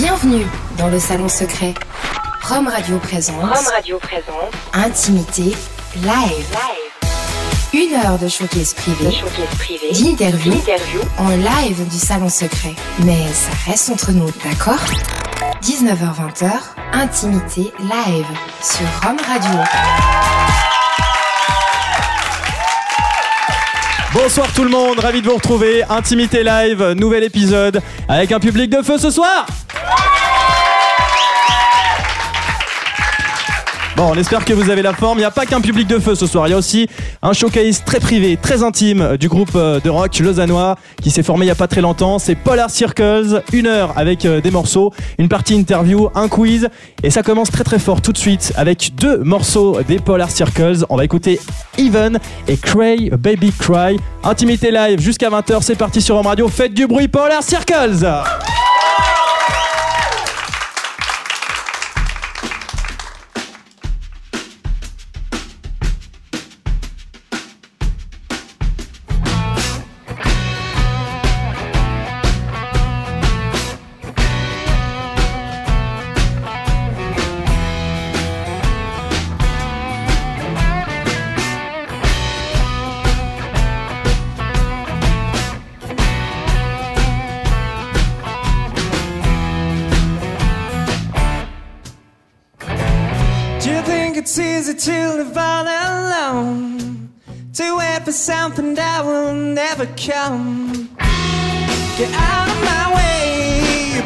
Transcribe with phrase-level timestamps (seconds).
[0.00, 0.46] Bienvenue
[0.78, 1.74] dans le salon secret.
[2.48, 3.40] Rome Radio présente.
[3.40, 4.52] Rome Radio présente.
[4.72, 5.56] Intimité
[5.96, 6.56] live.
[7.74, 9.10] Une heure de showcase privé.
[9.92, 10.52] D'interview.
[11.18, 12.76] En live du salon secret.
[13.00, 14.78] Mais ça reste entre nous, d'accord?
[15.62, 16.52] 19h-20h,
[16.92, 18.26] Intimité live
[18.62, 19.60] sur Rome Radio.
[24.14, 25.82] Bonsoir tout le monde, ravi de vous retrouver.
[25.90, 29.44] Intimité live, nouvel épisode avec un public de feu ce soir.
[33.98, 35.18] Bon, on espère que vous avez la forme.
[35.18, 36.46] Il n'y a pas qu'un public de feu ce soir.
[36.46, 36.88] Il y a aussi
[37.20, 41.46] un showcase très privé, très intime du groupe euh, de rock lausannois qui s'est formé
[41.46, 42.20] il n'y a pas très longtemps.
[42.20, 43.42] C'est Polar Circles.
[43.52, 46.68] Une heure avec euh, des morceaux, une partie interview, un quiz.
[47.02, 50.84] Et ça commence très très fort tout de suite avec deux morceaux des Polar Circles.
[50.90, 51.40] On va écouter
[51.76, 53.98] Even et Cray Baby Cry.
[54.22, 55.58] Intimité live jusqu'à 20h.
[55.62, 56.46] C'est parti sur Home Radio.
[56.46, 58.06] Faites du bruit, Polar Circles!
[94.78, 97.10] To live all alone?
[97.54, 100.88] To wait for something that will never come?
[101.98, 104.02] Get out of my way, you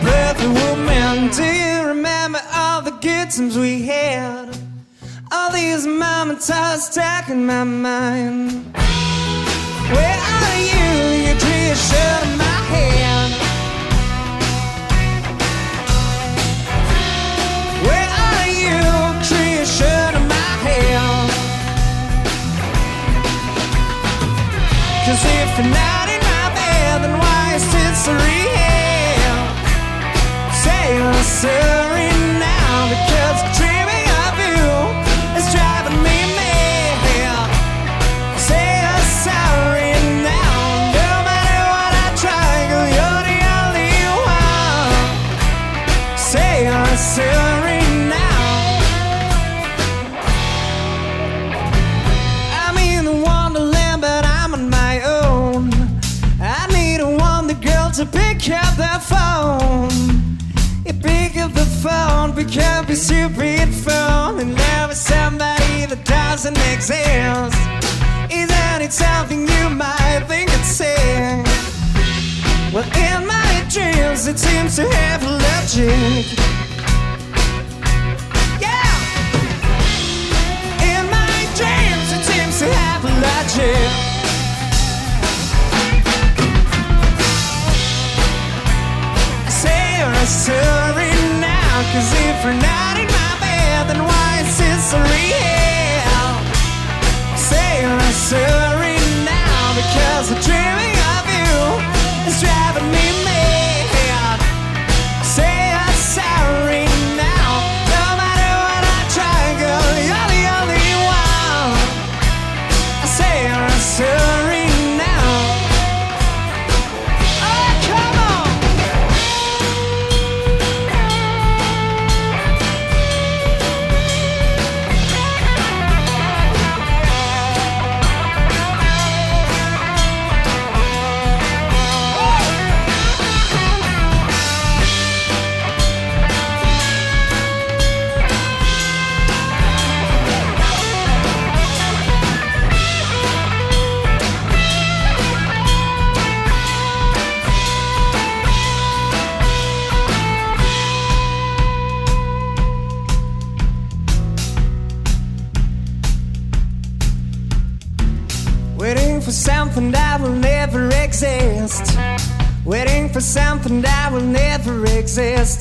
[0.55, 1.31] woman.
[1.31, 4.57] Do you remember all the good times we had?
[5.31, 8.75] All these moments are stuck in my mind.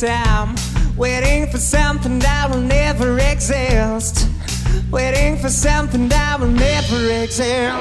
[0.03, 0.55] I'm
[0.97, 4.27] waiting for something that will never exist.
[4.89, 7.77] Waiting for something that will never exist.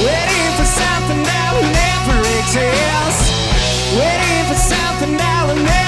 [0.00, 3.20] Waiting for something that will never exist.
[3.98, 5.79] Waiting for something that will never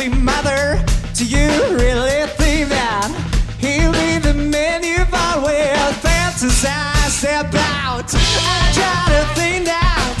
[0.00, 0.82] mother,
[1.14, 3.08] do you really think that
[3.58, 8.08] he'll be the man you've always fantasized about?
[8.08, 10.20] I try to think that,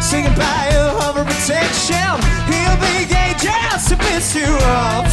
[0.00, 2.14] singing by your overprotection,
[2.46, 5.07] he'll be gay just to piss you off.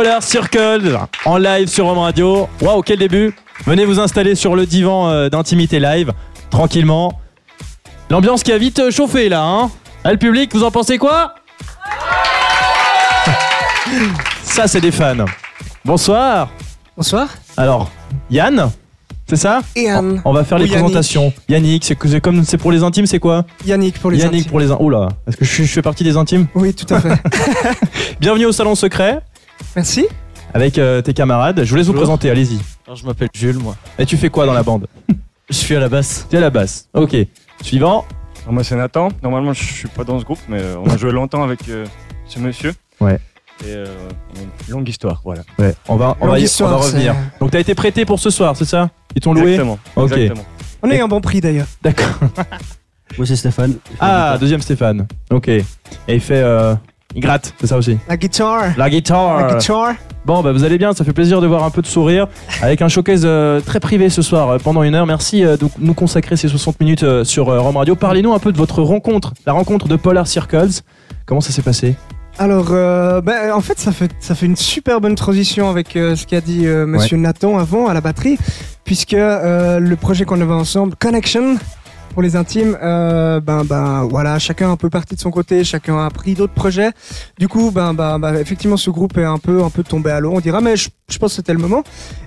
[0.00, 2.48] Polar Circle en live sur Rome Radio.
[2.62, 3.34] Waouh, quel début
[3.66, 6.14] Venez vous installer sur le divan euh, d'intimité live,
[6.48, 7.20] tranquillement.
[8.08, 9.70] L'ambiance qui a vite euh, chauffé là, hein
[10.02, 11.34] Ah, le public, vous en pensez quoi?
[14.42, 15.26] Ça, c'est des fans.
[15.84, 16.48] Bonsoir.
[16.96, 17.28] Bonsoir.
[17.58, 17.90] Alors,
[18.30, 18.70] Yann,
[19.28, 19.60] c'est ça?
[19.76, 20.22] Yann.
[20.24, 20.82] On va faire Ou les Yannick.
[20.82, 21.30] présentations.
[21.46, 23.44] Yannick, c'est comme c'est pour les intimes, c'est quoi?
[23.66, 24.50] Yannick pour les Yannick intimes.
[24.50, 24.86] pour les intimes.
[24.86, 27.20] Oula, est-ce que je fais partie des intimes Oui, tout à fait.
[28.20, 29.20] Bienvenue au salon secret
[29.76, 30.06] Merci.
[30.54, 31.62] avec euh, tes camarades.
[31.64, 32.06] Je vous laisse vous Bonjour.
[32.08, 32.58] présenter, allez-y.
[32.86, 33.76] Alors, je m'appelle Jules, moi.
[33.98, 34.86] Et tu fais quoi dans la bande?
[35.48, 36.26] Je suis à la basse.
[36.30, 36.88] T'es à la basse.
[36.94, 37.16] Ok.
[37.62, 38.04] Suivant.
[38.42, 39.08] Alors moi c'est Nathan.
[39.22, 41.84] Normalement je suis pas dans ce groupe, mais euh, on a joué longtemps avec euh,
[42.26, 42.72] ce monsieur.
[43.00, 43.16] Ouais.
[43.64, 43.84] Et euh,
[44.34, 45.42] on a une longue histoire, voilà.
[45.58, 45.74] Ouais.
[45.88, 47.14] On va, on va, y- histoire, on va revenir.
[47.40, 48.90] Donc t'as été prêté pour ce soir, c'est ça?
[49.16, 49.54] Ils t'ont loué?
[49.54, 49.78] Exactement.
[49.96, 50.12] Ok.
[50.12, 50.46] exactement.
[50.84, 51.66] On a eu un bon prix d'ailleurs.
[51.82, 52.06] D'accord.
[53.18, 53.74] Moi, c'est Stéphane.
[53.98, 55.06] Ah, deuxième Stéphane.
[55.30, 55.48] Ok.
[55.48, 55.64] Et
[56.08, 56.40] il fait.
[56.42, 56.74] euh,
[57.14, 57.98] il gratte, c'est ça aussi.
[58.08, 58.62] La guitare.
[58.76, 59.48] La guitare.
[59.48, 59.94] La guitare.
[60.26, 62.28] Bon, bah vous allez bien, ça fait plaisir de voir un peu de sourire
[62.62, 65.06] avec un showcase euh, très privé ce soir euh, pendant une heure.
[65.06, 67.96] Merci euh, de nous consacrer ces 60 minutes euh, sur euh, Rome Radio.
[67.96, 70.82] Parlez-nous un peu de votre rencontre, la rencontre de Polar Circles.
[71.24, 71.96] Comment ça s'est passé?
[72.38, 76.14] Alors, euh, ben, en fait ça, fait, ça fait une super bonne transition avec euh,
[76.16, 78.38] ce qu'a dit euh, Monsieur Nathan avant à la batterie,
[78.84, 81.56] puisque euh, le projet qu'on avait ensemble, Connection,
[82.12, 86.04] pour les intimes, euh, ben, ben voilà, chacun un peu parti de son côté, chacun
[86.04, 86.90] a pris d'autres projets.
[87.38, 90.20] Du coup, ben, ben, ben, effectivement, ce groupe est un peu, un peu tombé à
[90.20, 91.82] l'eau, on dira, mais je, je pense que c'était le moment.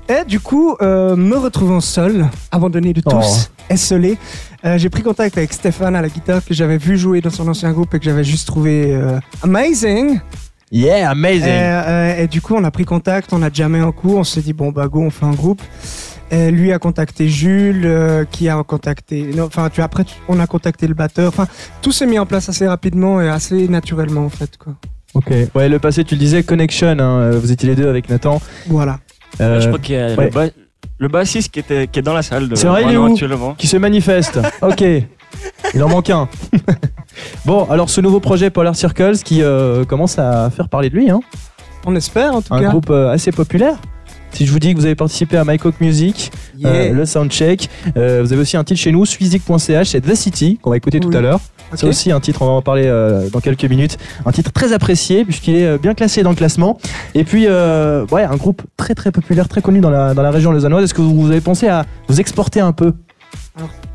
[0.10, 4.18] Et du coup, euh, me retrouvant seul, abandonné de tous, esselé,
[4.66, 7.48] euh, j'ai pris contact avec Stéphane à la guitare que j'avais vu jouer dans son
[7.48, 10.20] ancien groupe et que j'avais juste trouvé euh, amazing.
[10.72, 12.20] Yeah, Et, amazing.
[12.24, 14.54] et du coup, on a pris contact, on a jamais en cours, on s'est dit
[14.54, 15.62] bon bah go, on fait un groupe.
[16.34, 19.30] Et lui a contacté Jules, euh, qui a contacté.
[19.40, 21.28] Enfin, tu après, tu- on a contacté le batteur.
[21.30, 21.48] Enfin,
[21.84, 24.74] tout s'est mis en place assez rapidement et assez naturellement en fait quoi.
[25.14, 25.32] Ok.
[25.54, 26.88] Ouais, le passé, tu le disais, Connection.
[26.88, 28.42] hein, euh, vous étiez les deux avec Nathan.
[28.68, 28.98] Voilà.
[29.42, 30.26] Euh, Je crois qu'il y a ouais.
[30.26, 30.48] le, ba-
[30.98, 33.14] le bassiste qui, était, qui est dans la salle de C'est vrai, il est où
[33.56, 34.40] qui se manifeste.
[34.64, 34.84] ok.
[35.76, 36.28] Il en manque un.
[37.46, 41.10] bon, alors ce nouveau projet Polar Circles qui euh, commence à faire parler de lui,
[41.12, 41.20] hein.
[41.86, 42.70] On espère en tout un cas.
[42.70, 43.76] groupe euh, assez populaire.
[44.34, 46.70] Si je vous dis que vous avez participé à My Coke Music, Yeah.
[46.70, 50.60] euh, le Soundcheck, euh, vous avez aussi un titre chez nous, Swizik.ch, c'est The City,
[50.62, 51.40] qu'on va écouter tout à l'heure.
[51.76, 53.98] C'est aussi un titre, on va en parler euh, dans quelques minutes.
[54.26, 56.78] Un titre très apprécié puisqu'il est bien classé dans le classement.
[57.16, 60.30] Et puis, euh, ouais, un groupe très très populaire, très connu dans la, dans la
[60.32, 60.84] région lausannoise.
[60.84, 62.94] Est-ce que vous, vous avez pensé à vous exporter un peu?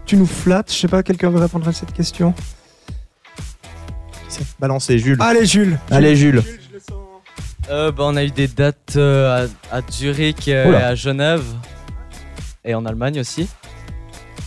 [0.06, 0.72] Tu nous flattes.
[0.72, 2.34] Je sais pas, quelqu'un veut répondre à cette question.
[4.60, 5.18] Balancez, Jules.
[5.20, 5.78] Allez Jules.
[5.90, 6.42] Allez, Jules.
[7.70, 11.44] Euh, bah, on a eu des dates euh, à, à Zurich euh, et à Genève.
[12.64, 13.48] Et en Allemagne aussi.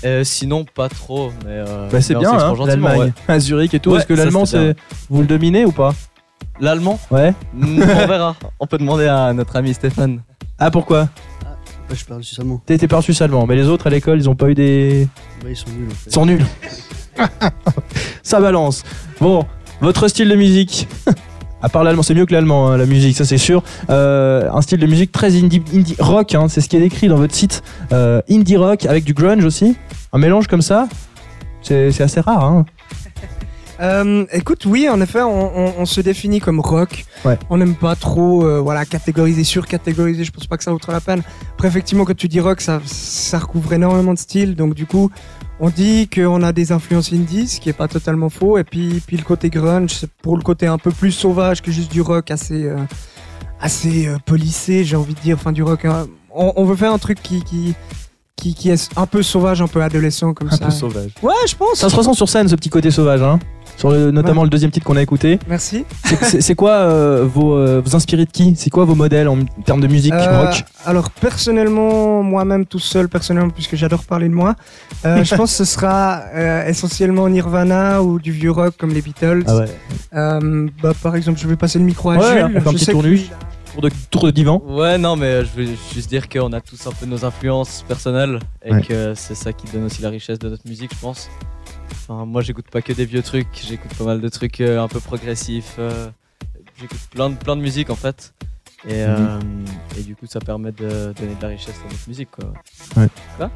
[0.03, 1.31] Euh, sinon, pas trop.
[1.45, 3.91] Mais, euh, Bah, c'est bien, hein, gentiment, l'Allemagne, à Zurich et tout.
[3.91, 4.75] Ouais, Est-ce que l'allemand, c'est
[5.09, 5.89] vous le dominez ou pas?
[5.89, 5.95] Ouais.
[6.59, 6.99] L'allemand?
[7.11, 7.33] Ouais.
[7.59, 7.65] On
[8.07, 8.35] verra.
[8.59, 10.21] On peut demander à notre ami Stéphane.
[10.57, 11.01] Ah, pourquoi?
[11.89, 12.61] Ouais, je parle suisse allemand.
[12.65, 15.07] T'es t'es pas suisse allemand, mais les autres à l'école, ils ont pas eu des.
[15.43, 16.09] Bah, ils sont nuls en fait.
[16.09, 16.45] Ils sont nuls.
[18.23, 18.83] ça balance.
[19.19, 19.45] Bon,
[19.81, 20.87] votre style de musique?
[21.63, 23.63] À part l'allemand, c'est mieux que l'allemand, hein, la musique, ça c'est sûr.
[23.89, 27.08] Euh, un style de musique très indie, indie rock, hein, c'est ce qui est décrit
[27.08, 27.62] dans votre site.
[27.91, 29.75] Euh, indie rock avec du grunge aussi.
[30.13, 30.88] Un mélange comme ça,
[31.62, 32.44] c'est assez rare.
[32.44, 32.65] Hein.
[33.80, 37.03] Euh, écoute, oui, en effet, on, on- on se définit comme rock.
[37.25, 37.39] Ouais.
[37.50, 40.24] On n'aime pas trop, euh, voilà, catégoriser, surcatégoriser.
[40.24, 41.24] Je pense pas que ça vaut la peine.
[41.53, 44.56] Après, effectivement, quand tu dis rock, ça, ça recouvre énormément de styles.
[44.56, 45.10] Donc, du coup,
[45.62, 48.58] on dit qu'on a des influences indies, ce qui est pas totalement faux.
[48.58, 51.91] Et puis, puis le côté grunge, pour le côté un peu plus sauvage que juste
[51.91, 52.77] du rock assez, euh,
[53.60, 55.38] assez euh, polissé, j'ai envie de dire.
[55.38, 55.86] Enfin, du rock.
[55.86, 56.08] hein.
[56.34, 57.75] On, on veut faire un truc qui, qui,
[58.41, 60.65] qui, qui est un peu sauvage, un peu adolescent comme Un ça.
[60.65, 61.12] peu sauvage.
[61.21, 61.75] Ouais, je pense.
[61.75, 63.39] Ça se ressent sur scène ce petit côté sauvage, hein.
[63.77, 65.39] Sur le- notamment le deuxième titre qu'on a écouté.
[65.48, 65.86] Merci.
[66.21, 68.53] C'est- quoi euh, vos, euh, vous inspirez de qui?
[68.55, 70.63] C'est quoi vos modèles en termes de musique Euh, rock?
[70.86, 74.55] Alors personnellement, moi-même tout seul, personnellement, puisque j'adore parler de moi,
[75.05, 79.01] euh, je pense que ce sera euh, essentiellement Nirvana ou du vieux rock comme les
[79.01, 79.43] Beatles.
[79.48, 79.65] Ah ouais.
[80.15, 82.43] Euh, bah, par exemple, je vais passer le micro à Ouais, Jules.
[82.55, 83.31] on fait un Je petit lui,
[83.73, 84.61] Tour de, tour de divan.
[84.65, 88.39] Ouais, non, mais je veux juste dire qu'on a tous un peu nos influences personnelles
[88.65, 88.81] et Ouais.
[88.81, 91.29] que c'est ça qui donne aussi la richesse de notre musique, je pense.
[91.91, 94.87] Enfin, moi, j'écoute pas que des vieux trucs, j'écoute pas mal de trucs euh, un
[94.89, 95.75] peu progressifs.
[95.79, 96.09] euh,
[96.79, 98.33] j'écoute plein de, plein de musique en fait.
[98.87, 99.05] Et, Mhm.
[99.07, 99.39] euh,
[99.97, 102.51] et du coup, ça permet de donner de la richesse à notre musique, quoi.
[102.97, 103.47] Ouais.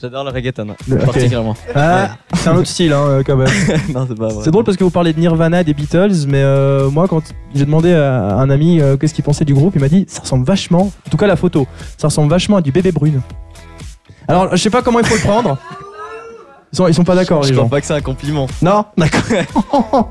[0.00, 1.56] J'adore le reggaeton, hein, particulièrement.
[1.74, 3.48] Ah, c'est un autre style hein, euh, quand même.
[3.94, 4.44] non, c'est pas vrai.
[4.44, 7.22] C'est drôle parce que vous parlez de Nirvana, des Beatles, mais euh, moi quand
[7.54, 10.22] j'ai demandé à un ami euh, qu'est-ce qu'il pensait du groupe, il m'a dit ça
[10.22, 11.66] ressemble vachement, en tout cas la photo,
[11.98, 13.20] ça ressemble vachement à du bébé brune.
[14.26, 15.58] Alors je sais pas comment il faut le prendre.
[16.72, 17.68] Ils sont, ils sont pas d'accord Je les crois gens.
[17.68, 18.46] pas que c'est un compliment.
[18.62, 20.10] Non, d'accord.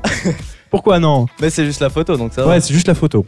[0.70, 1.26] Pourquoi non?
[1.40, 2.50] Mais c'est juste la photo, donc ça va.
[2.50, 3.24] Ouais, c'est juste la photo.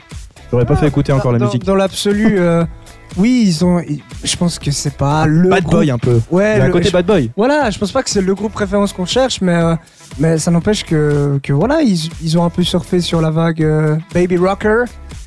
[0.52, 1.64] J'aurais pas fait écouter encore la dans, musique.
[1.64, 2.64] Dans l'absolu, euh,
[3.16, 3.81] oui, ils ont.
[4.25, 5.49] je pense que c'est pas le.
[5.50, 6.21] Bad groupe- boy un peu.
[6.31, 7.31] Ouais, le- côté je- bad boy.
[7.37, 9.75] Voilà, je pense pas que c'est le groupe référence qu'on cherche, mais, euh,
[10.19, 13.62] mais ça n'empêche que, que voilà, ils, ils ont un peu surfé sur la vague
[13.62, 14.85] euh, Baby Rocker.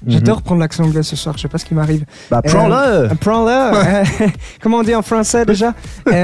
[0.07, 2.05] J'adore prendre l'accent anglais ce soir, je sais pas ce qui m'arrive.
[2.29, 2.75] Bah prends-le.
[2.75, 3.51] Euh, Prends-le.
[3.51, 4.03] euh,
[4.61, 5.73] Comment on dit en français déjà
[6.11, 6.23] et,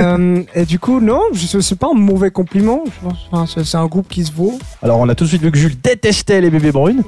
[0.53, 2.84] et du coup, non, c'est pas un mauvais compliment.
[2.86, 3.18] Je pense.
[3.32, 4.60] Enfin, c'est un groupe qui se vaut.
[4.84, 7.01] Alors on a tout de suite vu que Jules détestait les bébés brunes.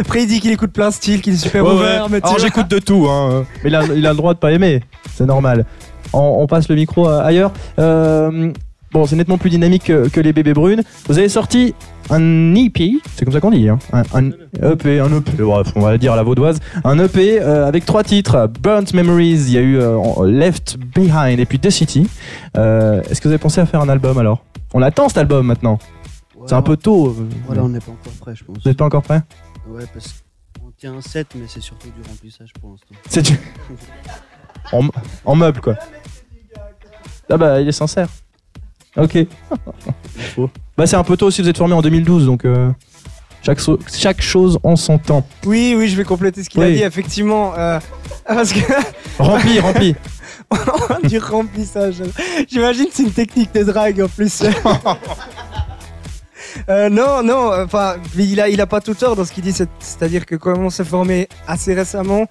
[0.00, 2.10] Après, il dit qu'il écoute plein de styles, qu'il est super Ouais, ouvert.
[2.10, 2.20] ouais.
[2.22, 3.44] Alors j'écoute de tout, hein.
[3.62, 4.80] mais il a, il a le droit de pas aimer,
[5.14, 5.64] c'est normal.
[6.12, 7.52] On, on passe le micro ailleurs.
[7.78, 8.52] Euh,
[8.92, 10.82] bon, c'est nettement plus dynamique que, que les bébés brunes.
[11.08, 11.74] Vous avez sorti
[12.08, 13.78] un EP, c'est comme ça qu'on dit, hein.
[13.92, 14.30] un, un
[14.72, 17.84] EP, un EP, bref, on va le dire à la vaudoise, un EP euh, avec
[17.84, 22.08] trois titres, Burnt Memories, il y a eu euh, Left Behind et puis The City.
[22.56, 24.44] Euh, Est-ce que vous avez pensé à faire un album alors?
[24.72, 25.78] On attend cet album maintenant.
[26.46, 27.16] C'est un peu tôt.
[27.46, 28.56] Voilà, on n'est pas encore prêt, je pense.
[28.62, 29.20] Vous n'êtes pas encore prêt?
[29.68, 30.14] Ouais, parce
[30.60, 32.94] qu'on tient un set, mais c'est surtout du remplissage pour l'instant.
[33.08, 33.38] C'est du...
[34.72, 34.88] en,
[35.24, 35.74] en meuble, quoi.
[37.30, 38.08] Ah bah, il est sincère.
[38.96, 39.18] Ok.
[40.76, 42.44] bah, c'est un peu tôt aussi, vous êtes formé en 2012, donc...
[42.44, 42.70] euh,
[43.42, 45.26] Chaque, so- chaque chose en son temps.
[45.44, 47.54] Oui, oui, je vais compléter ce qu'il a dit, effectivement.
[47.56, 47.78] euh,
[48.26, 48.60] parce que
[49.18, 49.94] Rempli, rempli.
[51.04, 52.02] du remplissage.
[52.48, 54.42] J'imagine que c'est une technique de drague en plus.
[56.68, 59.52] Euh, non, non, enfin, il a, il a pas tout tort dans ce qu'il dit,
[59.52, 62.26] c'est- c'est-à-dire que comme on s'est formé assez récemment,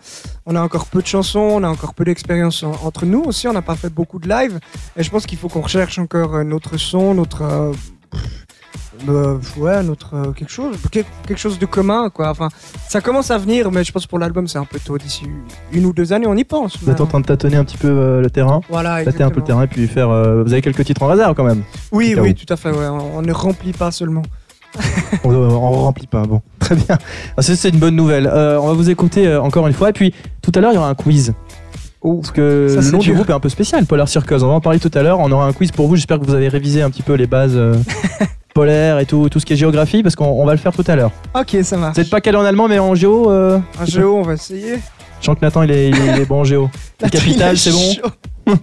[0.45, 3.47] on a encore peu de chansons, on a encore peu d'expérience en- entre nous aussi,
[3.47, 4.59] on n'a pas fait beaucoup de live,
[4.97, 7.71] et je pense qu'il faut qu'on recherche encore euh, notre son, notre, euh,
[9.09, 12.29] euh, ouais, notre euh, quelque chose, quel- quelque chose de commun, quoi.
[12.29, 12.49] Enfin,
[12.89, 14.97] ça commence à venir, mais je pense pour l'album c'est un peu tôt.
[14.97, 15.25] D'ici
[15.73, 16.77] une ou deux années, on y pense.
[16.81, 18.61] Vous êtes en train de tâtonner un petit peu euh, le terrain.
[18.69, 20.09] Voilà, Tâter un peu le terrain et puis faire.
[20.09, 21.63] euh, vous avez quelques titres en réserve quand même.
[21.91, 22.69] Oui, oui, tout à fait.
[22.71, 22.87] Ouais.
[22.87, 24.23] On, on ne remplit pas seulement.
[25.23, 26.23] On, on remplit pas.
[26.23, 26.97] Bon, très bien.
[27.37, 28.27] Ah, C'est une bonne nouvelle.
[28.27, 29.89] Euh, on va vous écouter euh, encore une fois.
[29.89, 31.33] Et puis tout à l'heure, il y aura un quiz.
[32.01, 34.43] Parce que ça, le nom du groupe est un peu spécial, Polar Circus.
[34.43, 35.19] On va en parler tout à l'heure.
[35.19, 35.95] On aura un quiz pour vous.
[35.95, 37.57] J'espère que vous avez révisé un petit peu les bases
[38.55, 40.83] polaires et tout, tout ce qui est géographie, parce qu'on on va le faire tout
[40.87, 41.11] à l'heure.
[41.35, 41.95] Ok, ça marche.
[41.95, 44.77] Vous n'êtes pas calé en allemand, mais en géo euh, Un géo, on va essayer.
[45.19, 46.69] Je sens que Nathan, il est, il bon en géo.
[47.01, 48.09] La capitale, c'est bon Chaud.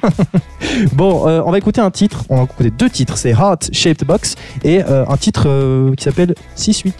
[0.94, 2.24] Bon, euh, on va écouter un titre.
[2.30, 3.18] On va écouter deux titres.
[3.18, 6.92] C'est Heart Shaped Box et euh, un titre qui s'appelle 6-8.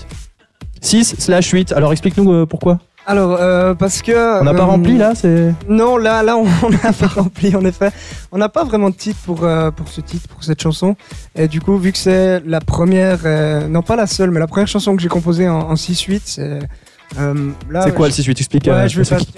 [0.82, 1.72] 6 slash 8.
[1.72, 2.78] Alors explique-nous pourquoi.
[3.06, 4.40] Alors, euh, parce que.
[4.40, 5.52] On n'a pas euh, rempli là c'est...
[5.68, 7.90] Non, là, là, on n'a pas rempli, en effet.
[8.30, 10.94] On n'a pas vraiment de titre pour, euh, pour ce titre, pour cette chanson.
[11.34, 14.46] Et du coup, vu que c'est la première, euh, non pas la seule, mais la
[14.46, 16.58] première chanson que j'ai composée en, en 6-8, c'est.
[17.18, 18.64] euh, là, C'est quoi le je- 6-8 Explique.
[18.66, 19.16] Ouais, euh, je vais pas.
[19.16, 19.34] qui-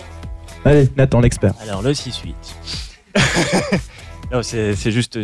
[0.66, 1.55] Allez, Nathan, l'expert.
[1.62, 2.35] Alors le 6-8.
[4.42, 5.18] c'est juste.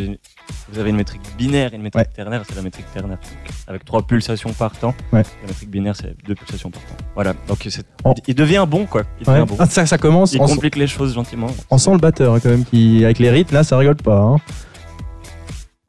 [0.72, 3.18] Vous avez une métrique binaire et une métrique ternaire, c'est la métrique ternaire.
[3.66, 4.94] avec trois pulsations par temps.
[5.12, 5.22] Ouais.
[5.42, 6.96] La métrique binaire, c'est deux pulsations par temps.
[7.14, 7.34] Voilà.
[7.48, 7.66] Donc
[8.26, 9.02] il devient bon, quoi.
[9.20, 9.34] Il Ouais.
[9.40, 9.56] devient bon.
[9.58, 10.32] Ah, ça, ça commence.
[10.32, 11.46] Il On, complique les choses gentiment.
[11.70, 14.18] on sent le batteur hein, quand même qui, avec les rythmes là, ça rigole pas.
[14.20, 14.36] hein.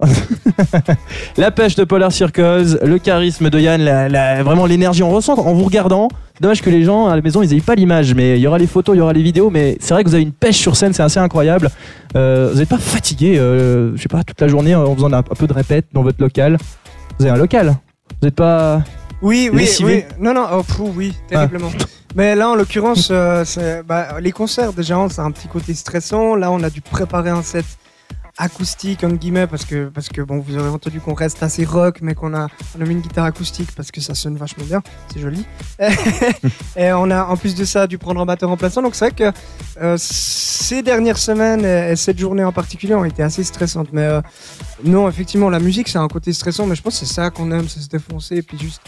[1.37, 5.03] la pêche de Polar Circles, le charisme de Yann, la- la- vraiment l'énergie.
[5.03, 6.07] On ressent en vous regardant.
[6.39, 8.57] Dommage que les gens à la maison ils aient pas l'image, mais il y aura
[8.57, 9.49] les photos, il y aura les vidéos.
[9.49, 11.69] Mais c'est vrai que vous avez une pêche sur scène, c'est assez incroyable.
[12.15, 15.19] Euh, vous n'êtes pas fatigué, euh, je sais pas, toute la journée en faisant un,
[15.19, 16.57] un peu de répète dans votre local.
[17.19, 17.75] Vous avez un local.
[18.21, 18.81] Vous n'êtes pas.
[19.21, 20.03] Oui, oui, oui.
[20.19, 21.69] Non, non, oh, pfou, oui, terriblement.
[22.15, 23.45] Mais là, en l'occurrence, euh,
[23.87, 26.35] bah, les concerts, déjà, c'est un petit côté stressant.
[26.35, 27.65] Là, on a dû préparer un set
[28.41, 31.99] acoustique, entre guillemets, parce que, parce que bon, vous aurez entendu qu'on reste assez rock,
[32.01, 34.81] mais qu'on a, on mis une guitare acoustique parce que ça sonne vachement bien.
[35.13, 35.45] C'est joli.
[36.75, 38.81] et on a, en plus de ça, dû prendre un batteur remplaçant.
[38.81, 39.37] Donc, c'est vrai que
[39.79, 43.89] euh, ces dernières semaines et, et cette journée en particulier ont été assez stressantes.
[43.93, 44.21] Mais euh,
[44.83, 47.51] non, effectivement, la musique, c'est un côté stressant, mais je pense que c'est ça qu'on
[47.51, 48.81] aime, c'est se défoncer et puis juste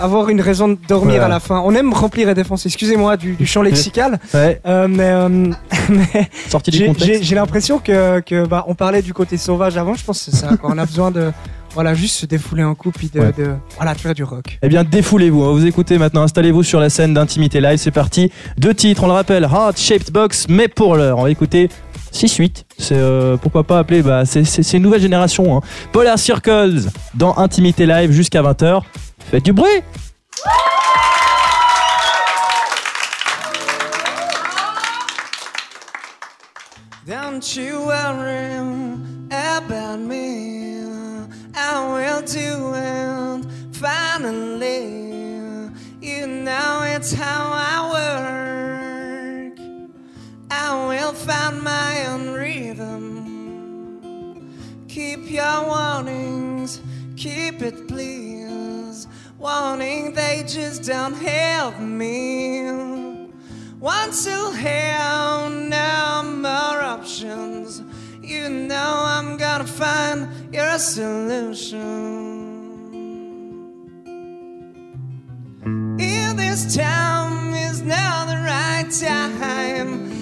[0.00, 1.60] avoir une raison de dormir à la fin.
[1.64, 5.28] On aime remplir et défoncer, excusez-moi du, du champ lexical, Ouais, euh, mais, euh,
[5.88, 7.22] mais sorti du j'ai- contexte.
[7.22, 10.36] j'ai l'impression que, que bah, on parlait du côté sauvage avant, je pense que c'est
[10.36, 10.50] ça.
[10.62, 11.30] On a besoin de
[11.74, 13.32] voilà, juste se défouler un coup, puis de, Ouais.
[13.36, 14.58] de- voilà, tu vois, du rock.
[14.62, 15.42] Eh bien, défoulez-vous.
[15.44, 16.22] Va vous écouter maintenant.
[16.22, 17.76] Installez-vous sur la scène d'intimité live.
[17.76, 18.32] C'est parti.
[18.56, 21.68] Deux titres, on le rappelle Heart Shaped Box, mais pour l'heure, on va écouter
[22.12, 22.64] 6-8.
[22.78, 24.02] C'est euh, pourquoi pas appeler.
[24.02, 25.56] Bah, c'est- une nouvelle génération.
[25.56, 25.60] Hein.
[25.92, 28.82] Polar Circles dans Intimité Live jusqu'à 20h.
[29.30, 29.82] Faites du bruit.
[37.06, 38.98] Don't you worry
[39.30, 40.80] about me.
[41.54, 45.70] I will do it finally.
[46.00, 48.45] You know it's how I work.
[50.68, 52.98] I will find my own rhythm.
[54.88, 56.80] Keep your warnings,
[57.16, 59.06] keep it please.
[59.38, 63.28] Warning, they just don't help me.
[63.78, 67.82] Once you have no more options.
[68.20, 71.84] You know I'm gonna find your solution.
[76.00, 80.15] If this time is not the right time,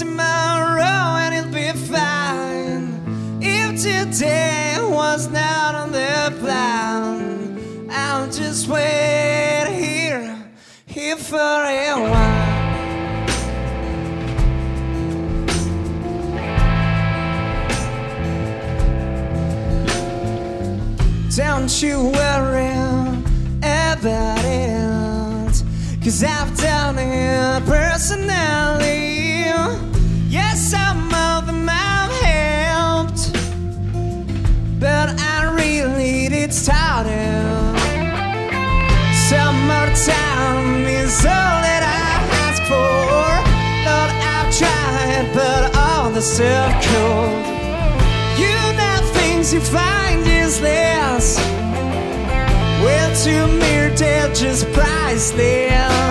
[0.00, 3.38] tomorrow and it'll be fine.
[3.42, 10.42] If today was not on the plan, I'll just wait here,
[10.86, 12.40] here for a while.
[21.36, 22.69] Don't you worry
[46.20, 47.46] the cold.
[48.38, 51.38] You know things you find useless.
[52.84, 56.09] Well, to mere death, just priceless.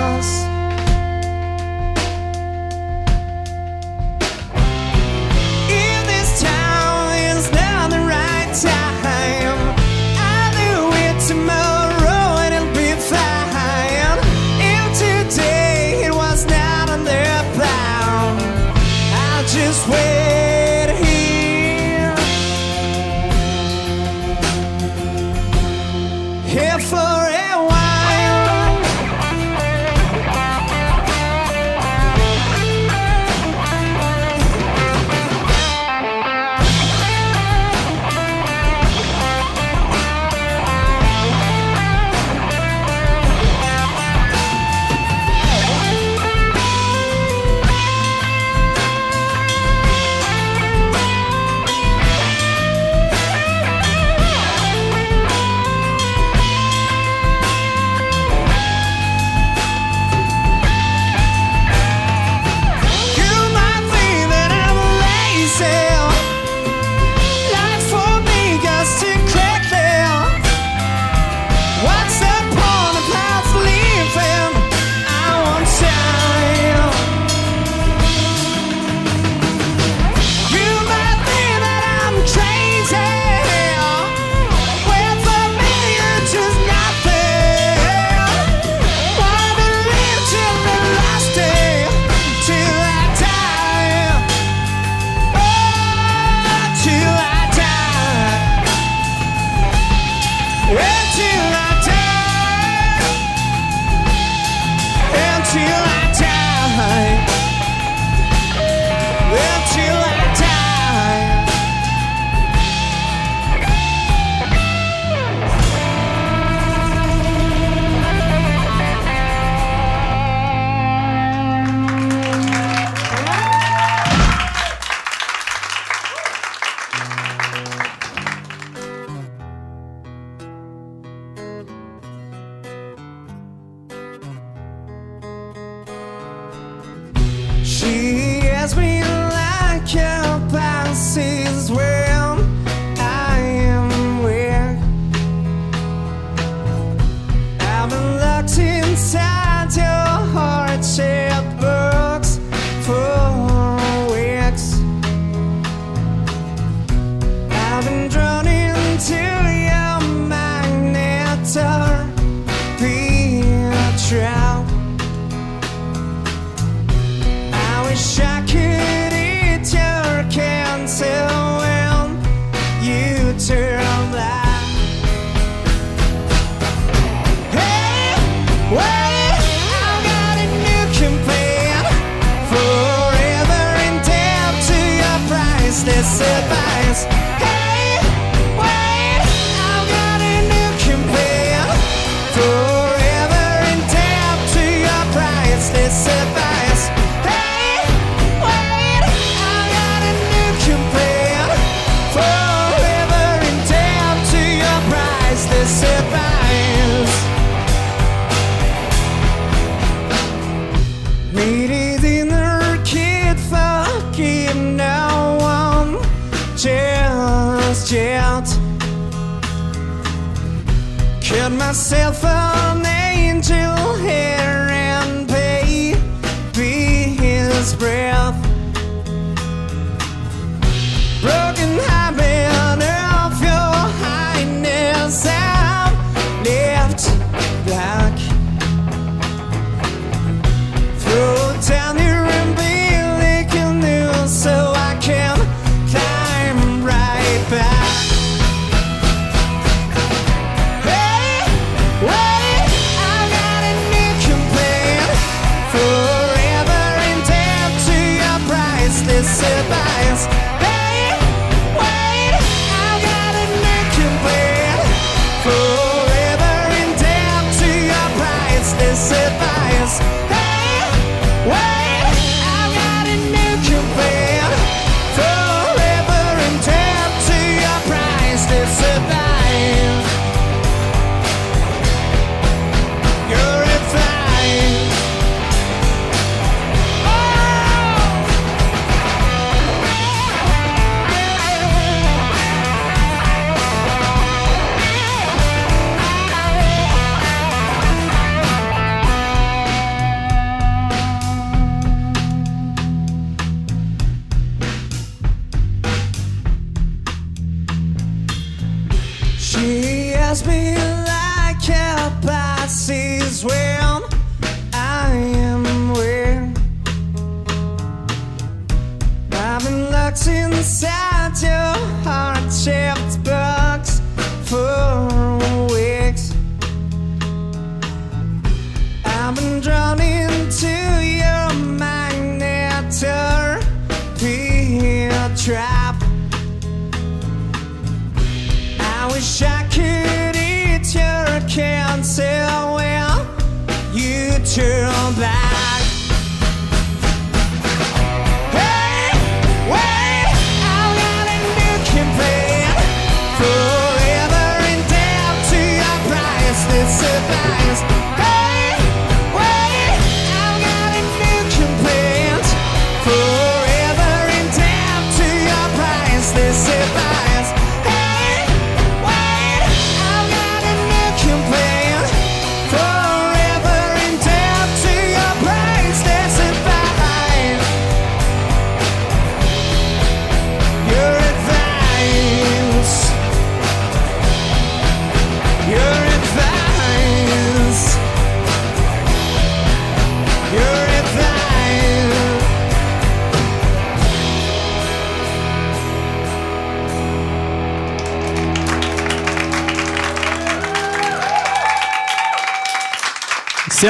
[221.70, 222.39] myself up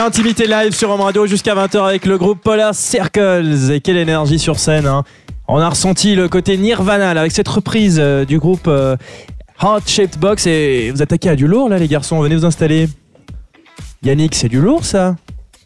[0.10, 3.70] Intimité Live sur Home Radio jusqu'à 20h avec le groupe Polar Circles.
[3.72, 4.88] Et quelle énergie sur scène.
[4.88, 5.04] hein.
[5.48, 8.98] On a ressenti le côté Nirvana là, avec cette reprise euh, du groupe euh,
[9.62, 10.48] Heart Shaped Box.
[10.48, 12.90] Et vous attaquez à du lourd là les garçons, venez vous installer.
[14.02, 15.16] Yannick, c'est du lourd ça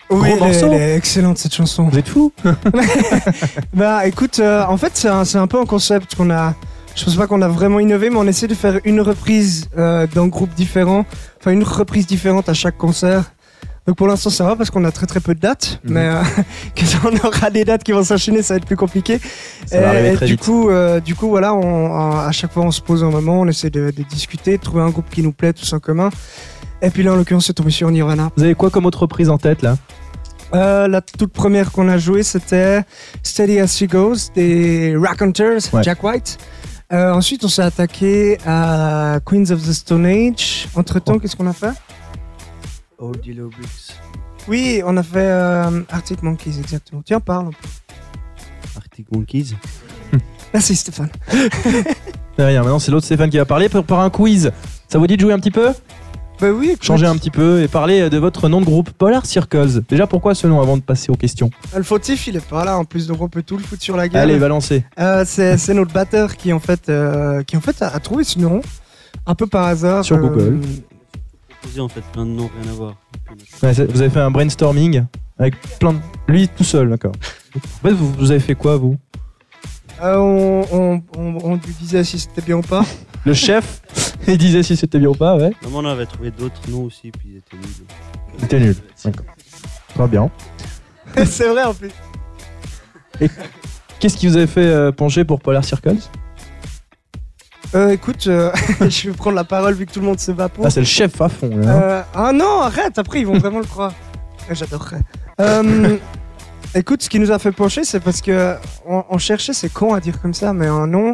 [0.09, 0.73] Oui, elle est, morceau.
[0.73, 1.87] elle est excellente cette chanson.
[1.87, 2.33] Vous êtes fous
[3.73, 6.53] Bah écoute, euh, en fait c'est un, c'est un peu un concept qu'on a.
[6.97, 10.05] Je pense pas qu'on a vraiment innové, mais on essaie de faire une reprise euh,
[10.05, 11.05] d'un groupe différent,
[11.39, 13.31] enfin une reprise différente à chaque concert.
[13.85, 15.93] Donc pour l'instant ça va parce qu'on a très très peu de dates, Mhm.
[15.93, 16.21] mais euh,
[16.75, 19.19] que on aura des dates qui vont s'enchaîner, ça va être plus compliqué.
[19.65, 20.41] Ça va Et- arriver et très du vite.
[20.41, 23.47] coup, euh, du coup voilà, on, à chaque fois on se pose un moment, on
[23.47, 26.09] essaie de, de discuter, de trouver un groupe qui nous plaît tous en commun.
[26.81, 28.29] Et puis là en l'occurrence c'est tombé sur Nirvana.
[28.37, 29.75] Vous avez quoi comme autre reprise en tête là?
[30.53, 32.83] Euh, la toute première qu'on a jouée, c'était
[33.23, 35.81] Steady as She Goes des Raconteurs, Ouais.
[35.83, 36.37] Jack White.
[36.91, 40.67] Ensuite, on s'est attaqué à Queens of the Stone Age.
[40.75, 41.71] Entre temps, qu'est-ce qu'on a fait?
[43.11, 43.97] Bricks,
[44.47, 47.01] Oui, on a fait euh, Arctic Monkeys, exactement.
[47.03, 47.67] Tiens, parle un peu.
[48.77, 49.55] Arctic Monkeys.
[50.53, 51.09] Merci Stéphane.
[52.37, 54.51] Rien, maintenant c'est l'autre Stéphane qui va parler pour, par un quiz.
[54.87, 55.69] Ça vous dit de jouer un petit peu?
[56.39, 59.25] Bah oui, écoute, Changer un petit peu et parler de votre nom de groupe Polar
[59.25, 59.81] Circles.
[59.87, 61.49] Déjà pourquoi ce nom avant de passer aux questions?
[61.75, 63.95] Le fautif, il est pas là en plus, donc on peut tout le foutre sur
[63.95, 64.21] la gueule.
[64.21, 64.83] Allez, balancez.
[64.99, 68.23] Euh, c'est c'est notre batteur qui en fait, euh, qui en fait a, a trouvé
[68.23, 68.61] ce nom
[69.25, 70.03] un peu par hasard.
[70.03, 70.59] Sur Google.
[71.63, 72.95] Proposé en fait plein de noms, rien à voir.
[73.61, 75.05] Ouais, c'est- vous avez fait un brainstorming
[75.39, 75.99] avec plein de...
[76.27, 77.13] Lui tout seul, d'accord.
[77.55, 78.97] En fait, vous, vous avez fait quoi, vous?
[80.01, 82.83] Euh, on, on, on, on lui disait si c'était bien ou pas.
[83.25, 83.81] Le chef,
[84.27, 85.51] il disait si c'était bien ou pas, ouais.
[85.63, 87.87] Maman on avait trouvé d'autres noms aussi, puis ils étaient nuls.
[88.39, 88.75] C'était nul.
[89.05, 89.25] D'accord.
[89.95, 90.31] Très bien.
[91.25, 91.91] c'est vrai en plus.
[93.99, 95.95] Qu'est-ce qui vous avez fait euh, pencher pour Polar Circles?
[97.75, 100.47] Euh, écoute, euh, je vais prendre la parole vu que tout le monde se bat
[100.49, 100.65] pour.
[100.65, 101.71] Ah, c'est le chef à fond, là.
[101.71, 101.81] hein.
[101.81, 103.93] Euh, ah non, arrête, après ils vont vraiment le croire.
[104.47, 104.99] Ouais, J'adorerais.
[105.41, 105.97] Euh,
[106.75, 108.55] écoute, ce qui nous a fait pencher, c'est parce que
[108.85, 111.11] on, on cherchait, c'est con à dire comme ça, mais un nom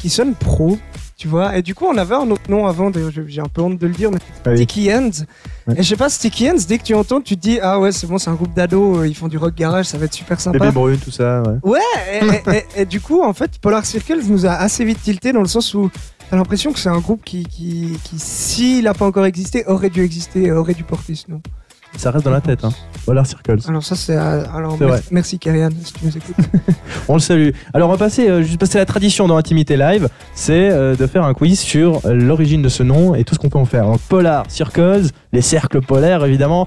[0.00, 0.76] qui sonne pro,
[1.16, 1.56] tu vois.
[1.56, 2.90] Et du coup, on avait un autre nom avant,
[3.26, 4.56] j'ai un peu honte de le dire, mais Ah oui.
[4.58, 5.10] Sticky Hands.
[5.66, 5.74] Ouais.
[5.78, 7.92] Et je sais pas, Sticky Hands, dès que tu entends, tu te dis, ah ouais,
[7.92, 10.14] c'est bon, c'est un groupe d'ados, euh, ils font du rock garage, ça va être
[10.14, 10.58] super sympa.
[10.58, 11.58] Bébé brune, tout ça, ouais.
[11.62, 11.80] Ouais,
[12.12, 15.32] et, et- et- et du coup, en fait, Polar Circles nous a assez vite tilté
[15.32, 15.90] dans le sens où
[16.30, 19.90] t'as l'impression que c'est un groupe qui, qui, qui s'il n'a pas encore existé, aurait
[19.90, 21.40] dû exister, aurait dû porter ce nom.
[21.96, 22.70] Ça reste dans la tête, hein.
[23.06, 23.58] Polar Circles.
[23.68, 24.16] Alors ça, c'est...
[24.16, 25.02] alors, C'est mer- vrai.
[25.10, 26.34] merci Karian, si tu nous écoutes.
[27.08, 27.50] On le salue.
[27.74, 31.06] Alors on va passer, euh, juste passer la tradition dans Intimité Live, c'est euh, de
[31.06, 33.66] faire un quiz sur euh, l'origine de ce nom et tout ce qu'on peut en
[33.66, 33.84] faire.
[33.86, 36.66] Donc Polar Circles, les cercles polaires évidemment.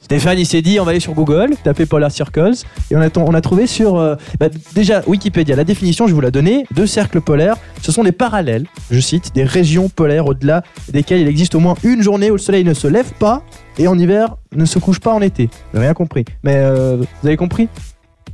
[0.00, 2.52] Stéphane il s'est dit on va aller sur Google, taper Polar Circles
[2.90, 6.20] et on a, on a trouvé sur euh, bah, déjà Wikipédia la définition je vous
[6.20, 10.62] la donner deux cercles polaires ce sont des parallèles je cite des régions polaires au-delà
[10.92, 13.42] desquelles il existe au moins une journée où le soleil ne se lève pas
[13.78, 15.50] et en hiver ne se couche pas en été.
[15.72, 16.24] J'ai rien compris.
[16.42, 17.68] Mais euh, vous avez compris?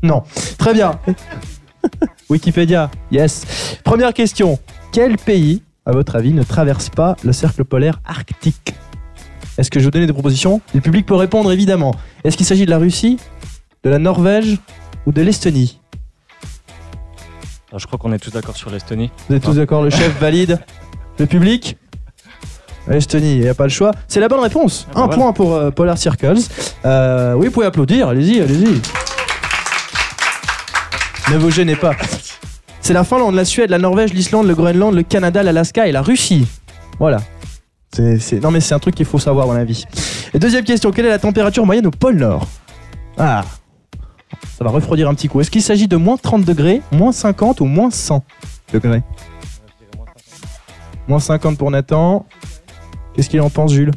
[0.03, 0.23] Non.
[0.59, 0.99] Très bien.
[2.31, 3.79] Wikipédia, yes.
[3.85, 4.59] Première question.
[4.93, 8.75] Quel pays, à votre avis, ne traverse pas le cercle polaire arctique?
[9.59, 10.61] Est-ce que je vais vous donner des propositions?
[10.75, 11.95] Le public peut répondre évidemment.
[12.25, 13.19] Est-ce qu'il s'agit de la Russie,
[13.85, 14.59] de la Norvège
[15.07, 15.81] ou de l'Estonie?
[17.77, 19.11] Je crois qu'on est tous d'accord sur l'Estonie.
[19.29, 20.61] Vous êtes tous d'accord Le chef valide.
[21.19, 21.77] Le public?
[22.91, 23.93] Estonie, il n'y a pas le choix.
[24.09, 24.87] C'est la bonne réponse.
[24.91, 25.17] Ah bah Un voilà.
[25.23, 26.39] point pour euh, Polar Circles.
[26.85, 28.09] Euh, oui, vous pouvez applaudir.
[28.09, 28.81] Allez-y, allez-y.
[31.33, 31.93] Ne vous gênez pas.
[32.81, 36.03] C'est la Finlande, la Suède, la Norvège, l'Islande, le Groenland, le Canada, l'Alaska et la
[36.03, 36.47] Russie.
[36.99, 37.19] Voilà.
[37.95, 39.85] C'est, c'est- Non mais c'est un truc qu'il faut savoir dans la vie.
[40.35, 42.47] Et deuxième question, quelle est la température moyenne au pôle Nord?
[43.19, 43.45] Ah,
[44.59, 45.41] ça va refroidir un petit coup.
[45.41, 48.25] Est-ce qu'il s'agit de moins 30 degrés, moins 50 ou moins 100
[48.73, 49.03] degrés?
[51.07, 52.27] Moins 50 pour Nathan.
[53.15, 53.91] Qu'est-ce qu'il en pense Jules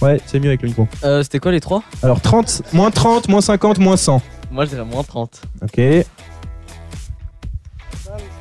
[0.00, 0.88] Ouais, c'est mieux avec le micro.
[1.04, 4.20] Euh, C'était quoi les trois Alors 30, moins 30, moins 50, moins 100.
[4.50, 5.42] Moi je dirais moins 30.
[5.62, 5.80] Ok.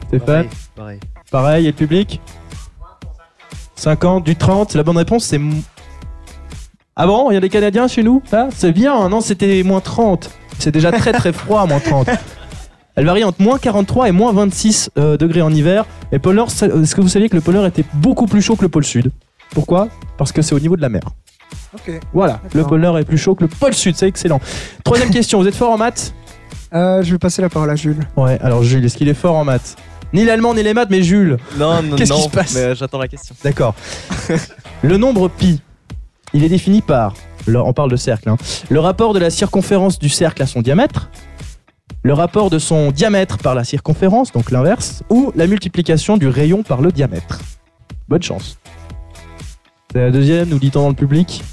[0.07, 0.99] Stéphane Pareil, pareil.
[1.31, 2.19] Pareil, et le public
[3.75, 5.39] 50, du 30, la bonne réponse c'est...
[6.95, 8.21] Ah bon, il y a des Canadiens chez nous?
[8.31, 10.29] Ah, C'est bien, non c'était moins 30.
[10.59, 12.09] C'est déjà très très froid, moins 30.
[12.95, 15.85] Elle varie entre moins 43 et moins 26 euh, degrés en hiver.
[16.11, 18.55] Et pôle Nord, est-ce que vous saviez que le pôle Nord était beaucoup plus chaud
[18.55, 19.11] que le pôle Sud?
[19.51, 19.87] Pourquoi?
[20.17, 21.01] Parce que c'est au niveau de la mer.
[21.73, 21.99] Ok.
[22.13, 24.39] Voilà, le pôle Nord est plus chaud que le pôle Sud, c'est excellent.
[24.83, 26.13] Troisième question, vous êtes fort en maths?
[26.73, 27.99] Euh, je vais passer la parole à Jules.
[28.17, 29.75] Ouais, alors Jules, est-ce qu'il est fort en maths?
[30.13, 31.37] Ni l'allemand ni les maths, mais Jules.
[31.57, 32.17] Non, non, Qu'est-ce non.
[32.17, 32.53] qui se passe?
[32.55, 33.35] Mais euh, j'attends la question.
[33.43, 33.73] D'accord.
[34.81, 35.61] le nombre pi,
[36.33, 37.13] il est défini par,
[37.45, 38.37] le- on parle de cercle, hein,
[38.69, 41.09] le rapport de la circonférence du cercle à son diamètre,
[42.03, 46.63] le rapport de son diamètre par la circonférence, donc l'inverse, ou la multiplication du rayon
[46.63, 47.39] par le diamètre.
[48.07, 48.57] Bonne chance.
[49.91, 51.43] C'est la deuxième, nous dit-on dans le public.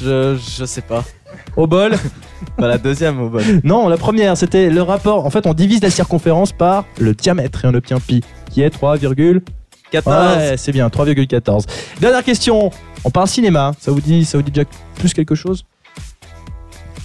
[0.00, 1.04] Je, je sais pas.
[1.56, 1.96] Au bol
[2.56, 3.42] Pas la deuxième au bon.
[3.64, 5.26] Non, la première, c'était le rapport.
[5.26, 8.70] En fait, on divise la circonférence par le diamètre et on obtient pi, qui est
[8.70, 8.98] 3,
[9.90, 10.36] 14.
[10.36, 11.64] Ouais, c'est bien, 3,14.
[12.00, 12.70] Dernière question.
[13.04, 13.72] On parle cinéma.
[13.80, 15.64] Ça vous dit, ça vous dit déjà plus quelque chose?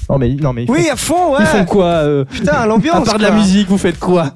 [0.09, 0.65] Non mais, non mais.
[0.69, 1.37] Oui, font- à fond, ouais.
[1.41, 3.07] Ils font quoi euh, Putain, l'ambiance.
[3.07, 3.37] À part de la quoi.
[3.37, 4.31] musique, vous faites quoi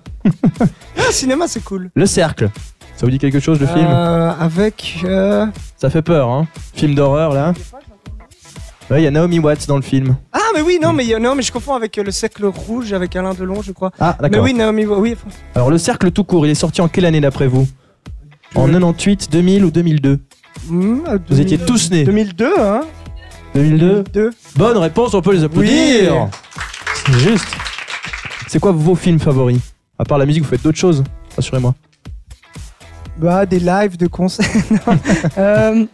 [0.98, 1.90] Ah, cinéma, c'est cool.
[1.96, 2.50] Le cercle.
[2.96, 5.00] Ça vous dit quelque chose le film Euh, avec.
[5.04, 5.46] euh,
[5.78, 7.54] Ça fait peur, hein Film d'horreur là.
[8.90, 10.16] Ouais, il y a Naomi Watts dans le film.
[10.32, 13.16] Ah, mais oui, non, mais, non, mais je confonds avec euh, le cercle rouge avec
[13.18, 13.92] Alain Delon, je crois.
[14.00, 14.46] Ah, Mais d'accord.
[14.46, 15.16] oui, Naomi, oui.
[15.56, 17.68] Alors le cercle tout court, il est sorti en quelle année d'après vous
[18.56, 20.20] En 98, 2000 ou 2002
[20.70, 22.04] Hmm, euh, Vous 2000 étiez tous nés.
[22.06, 22.82] 2002, hein
[23.62, 24.30] 2002 2002.
[24.56, 26.30] Bonne réponse, on peut les applaudir.
[27.06, 27.48] C'est juste.
[28.48, 29.60] C'est quoi vos films favoris?
[30.00, 31.04] À part la musique, vous faites d'autres choses
[31.36, 31.74] Rassurez-moi.
[33.18, 34.46] Bah, des lives de concerts.
[34.72, 35.00] Non.
[35.38, 35.86] Euh,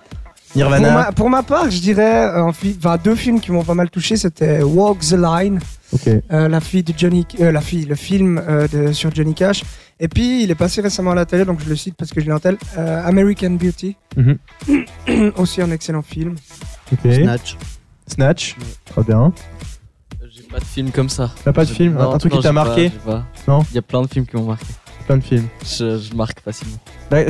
[0.54, 0.92] pour, Nirvana.
[0.94, 3.74] ma, pour ma part, je dirais euh, un fi- enfin, deux films qui m'ont pas
[3.74, 4.18] mal touché.
[4.18, 5.60] C'était Walk the Line,
[5.94, 6.08] Ok.
[6.32, 9.64] euh, la fille de Johnny, euh, la fille, le film euh, de, sur Johnny Cash.
[10.00, 12.20] Et puis, il est passé récemment à la télé, donc je le cite parce que
[12.20, 12.60] je l'ai en tête.
[12.78, 14.38] euh, American Beauty, Mhm.
[15.38, 16.36] aussi un excellent film.
[17.02, 17.58] Snatch.
[18.08, 18.56] Snatch.
[18.86, 19.32] Très bien.
[20.30, 21.32] J'ai pas de film comme ça.
[21.44, 23.24] T'as pas de film non, Un truc non, qui t'a pas, marqué j'ai pas.
[23.48, 24.66] Non Il y a plein de films qui m'ont marqué.
[25.06, 25.48] Plein de films.
[25.64, 26.78] Je, je marque facilement.
[27.12, 27.28] Ouais.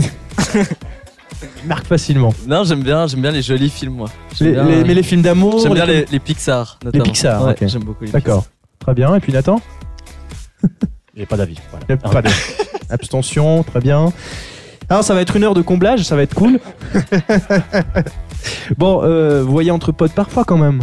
[1.66, 2.34] Marque facilement.
[2.48, 4.10] Non, j'aime bien, j'aime bien les jolis films, moi.
[4.40, 7.04] Les- bien, les- mais les films d'amour J'aime bien les- les, les Pixar, notamment.
[7.04, 7.68] Pixar, Ouais, ok.
[7.68, 8.46] J'aime beaucoup les D'accord.
[8.80, 9.14] Très bien.
[9.16, 9.60] Et puis Nathan?
[11.16, 11.58] J'ai pas d'avis.
[11.72, 11.98] Voilà.
[11.98, 12.30] Pas
[12.90, 14.12] Abstention, très bien.
[14.90, 16.60] Alors ça va être une heure de comblage, ça va être cool.
[18.78, 20.82] bon, euh, vous voyez entre potes parfois quand même.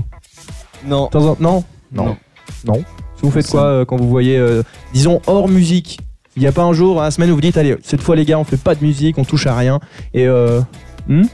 [0.86, 1.06] Non.
[1.06, 2.16] De temps en- Non Non.
[2.64, 2.84] Non.
[3.22, 4.62] Vous faites quoi euh, quand vous voyez, euh,
[4.94, 6.00] disons, hors musique?
[6.36, 8.24] Il n'y a pas un jour, la semaine où vous dites, allez, cette fois les
[8.24, 9.80] gars, on fait pas de musique, on touche à rien.
[10.14, 10.60] Et euh,
[11.08, 11.24] hmm?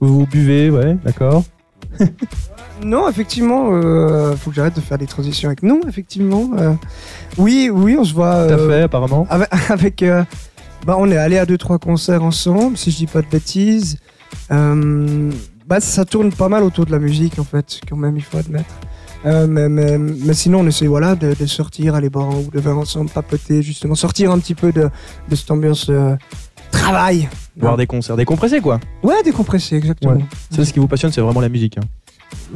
[0.00, 1.44] Vous buvez, ouais, d'accord.
[2.82, 6.50] Non, effectivement, euh, faut que j'arrête de faire des transitions avec non, effectivement.
[6.58, 6.72] euh,
[7.38, 8.46] oui, oui, on se voit.
[8.46, 9.26] Tout à euh, fait, apparemment.
[9.30, 10.24] Avec, avec, euh,
[10.86, 13.98] bah, on est allé à deux trois concerts ensemble, si je dis pas de bêtises.
[14.50, 18.36] Bah, ça tourne pas mal autour de la musique en fait, quand même, il faut
[18.36, 18.74] admettre.
[19.24, 22.50] Euh, mais, mais, mais sinon, on essaie voilà de, de sortir, aller boire un ou
[22.52, 24.90] deux verres ensemble, papoter, justement, sortir un petit peu de,
[25.30, 26.14] de cette ambiance euh,
[26.70, 27.30] travail.
[27.56, 28.80] Voir des concerts décompressés, quoi.
[29.02, 30.16] Ouais, décompresser, exactement.
[30.16, 30.24] Ouais.
[30.50, 31.78] Ça, ce qui vous passionne, c'est vraiment la musique.
[31.78, 31.84] Hein.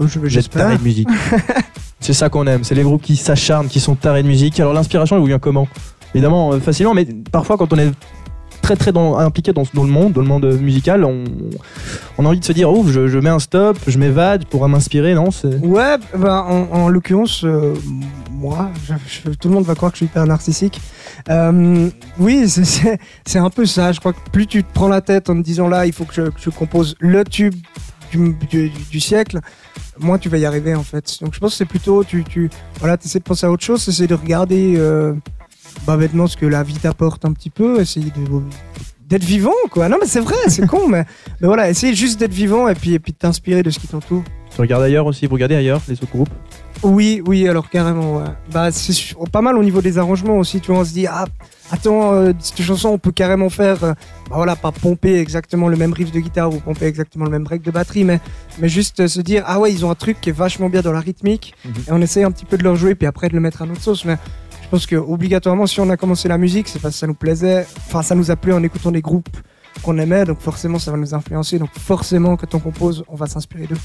[0.00, 0.62] Euh, Vous êtes J'espère.
[0.64, 1.08] taré de musique.
[2.00, 2.64] c'est ça qu'on aime.
[2.64, 4.58] C'est les groupes qui s'acharnent, qui sont tarés de musique.
[4.60, 5.68] Alors l'inspiration, elle vous vient comment?
[6.14, 7.90] Évidemment, euh, facilement, mais parfois quand on est
[8.62, 11.24] très très dans- impliqué dans, dans le monde, dans le monde musical, on,
[12.18, 14.66] on a envie de se dire, oh, je, je mets un stop, je m'évade pour
[14.68, 15.28] m'inspirer, non?
[15.62, 17.74] Ouais, bah, en, en l'occurrence, euh,
[18.32, 18.94] moi, je-
[19.30, 20.80] je- tout le monde va croire que je suis hyper narcissique.
[21.30, 21.88] Euh,
[22.18, 23.92] oui, c'est un peu ça.
[23.92, 26.04] Je crois que plus tu te prends la tête en te disant là, il faut
[26.04, 27.54] que je, que je compose le tube
[28.10, 29.40] du, siècle,
[29.98, 31.18] moins tu vas y arriver en fait.
[31.20, 33.86] Donc je pense que c'est plutôt, tu, tu voilà, essaies de penser à autre chose,
[33.88, 35.14] essayer de regarder euh,
[35.86, 38.12] bah, bêtement ce que la vie t'apporte un petit peu, essayer
[39.06, 39.88] d'être vivant quoi.
[39.88, 41.04] Non mais c'est vrai, c'est con, mais,
[41.40, 44.24] mais voilà, essayer juste d'être vivant et puis, et puis t'inspirer de ce qui t'entoure.
[44.54, 46.30] Tu regardes ailleurs aussi, vous regardez ailleurs les autres groupes?
[46.82, 48.18] Oui, oui, alors carrément.
[48.18, 48.24] ouais.
[48.52, 50.60] Bah, c'est su- pas mal au niveau des arrangements aussi.
[50.60, 51.24] Tu vois, on se dit, ah,
[51.70, 53.92] attends, euh, cette chanson, on peut carrément faire, euh,
[54.30, 57.44] bah voilà, pas pomper exactement le même riff de guitare ou pomper exactement le même
[57.44, 58.20] break de batterie, mais,
[58.58, 60.82] mais juste euh, se dire, ah ouais, ils ont un truc qui est vachement bien
[60.82, 61.72] dans la rythmique, Mhm.
[61.88, 63.66] et on essaye un petit peu de leur jouer, puis après de le mettre à
[63.66, 64.04] notre sauce.
[64.04, 64.16] Mais
[64.62, 67.14] je pense que obligatoirement, si on a commencé la musique, c'est parce que ça nous
[67.14, 69.28] plaisait, enfin, ça nous a plu en écoutant des groupes
[69.82, 71.58] qu'on aimait, donc forcément, ça va nous influencer.
[71.58, 73.76] Donc forcément, quand on compose, on va s'inspirer d'eux.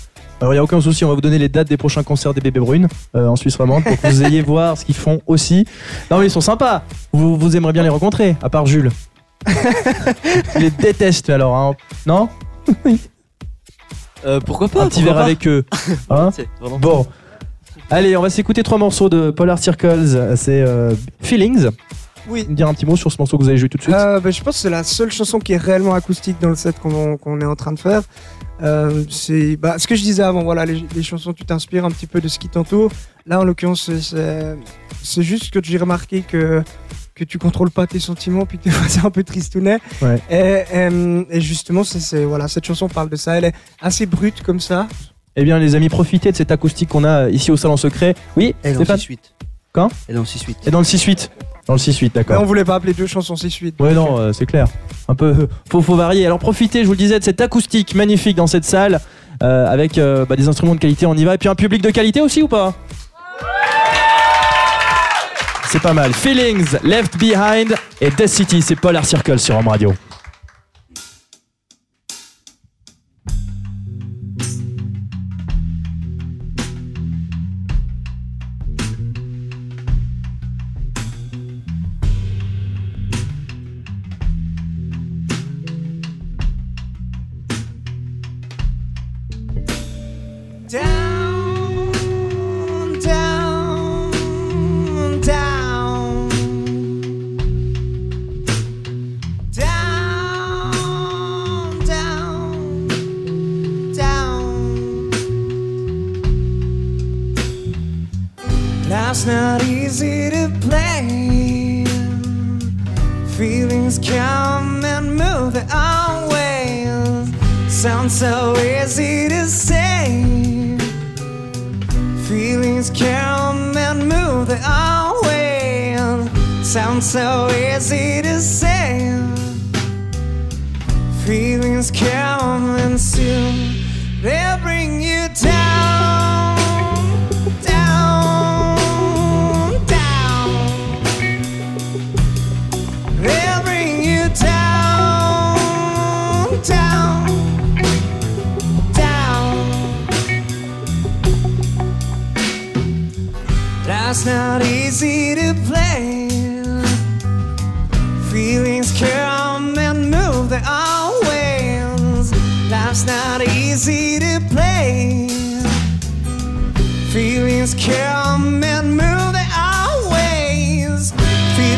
[0.41, 2.33] Alors il n'y a aucun souci, on va vous donner les dates des prochains concerts
[2.33, 5.21] des Bébés Brunes euh, en Suisse romande pour que vous ayez voir ce qu'ils font
[5.27, 5.65] aussi.
[6.11, 8.91] Non mais ils sont sympas, vous, vous aimeriez bien les rencontrer, à part Jules.
[9.47, 11.75] Je les déteste alors, hein.
[12.05, 12.29] non?
[14.25, 15.65] Euh, pourquoi pas Un petit verre pas avec eux.
[16.09, 16.29] Hein?
[16.59, 17.05] Vraiment- bon.
[17.89, 20.35] Allez, on va s'écouter trois morceaux de Polar Circles.
[20.37, 21.67] C'est euh, Feelings.
[22.27, 22.45] Oui.
[22.49, 23.95] Me dire un petit mot sur ce morceau que vous avez joué tout de suite.
[23.95, 26.55] Euh, bah, je pense que c'est la seule chanson qui est réellement acoustique dans le
[26.55, 28.01] set qu'on est en train de faire.
[28.61, 31.91] Euh, c'est bah, ce que je disais avant, voilà, les, les chansons, tu t'inspires un
[31.91, 32.91] petit peu de ce qui t'entoure.
[33.25, 36.61] Là, en l'occurrence, c'est- juste que j'ai remarqué que
[37.15, 39.77] que tu contrôles pas tes sentiments, puis que des fois c'est un peu tristounet.
[40.01, 40.19] Ouais.
[40.31, 43.37] Et, et, et justement, c'est voilà, cette chanson parle de ça.
[43.37, 44.87] Elle est assez brute comme ça.
[45.35, 48.15] Eh bien, les amis, profitez de cette acoustique qu'on a ici au Salon Secret.
[48.37, 49.17] Oui, Elle est en Stéphane 6-8.
[49.73, 49.89] Quand?
[50.07, 50.55] Elle est en 6-8.
[50.67, 51.29] Et dans le 6-8.
[51.65, 52.41] Dans le 6-8, Mais d'accord.
[52.41, 53.75] on voulait pas appeler deux chansons si suite.
[53.79, 54.67] Ouais, non, euh, c'est clair.
[55.07, 56.25] Un peu, faut, faut varier.
[56.25, 58.99] Alors profitez, je vous le disais, de cette acoustique magnifique dans cette salle,
[59.41, 61.35] euh, avec euh, bah, des instruments de qualité, on y va.
[61.35, 62.73] Et puis un public de qualité aussi ou pas?
[65.67, 66.13] C'est pas mal.
[66.13, 69.93] Feelings, Left Behind et Death City, c'est Polar Circle sur Home Radio.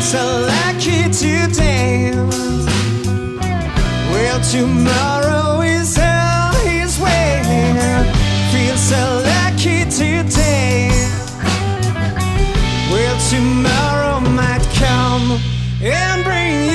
[0.06, 2.12] So lucky today.
[4.12, 7.42] Well, tomorrow is all his way.
[8.52, 10.90] Feel so lucky today.
[12.92, 15.40] Well, tomorrow might come
[15.82, 16.75] and bring you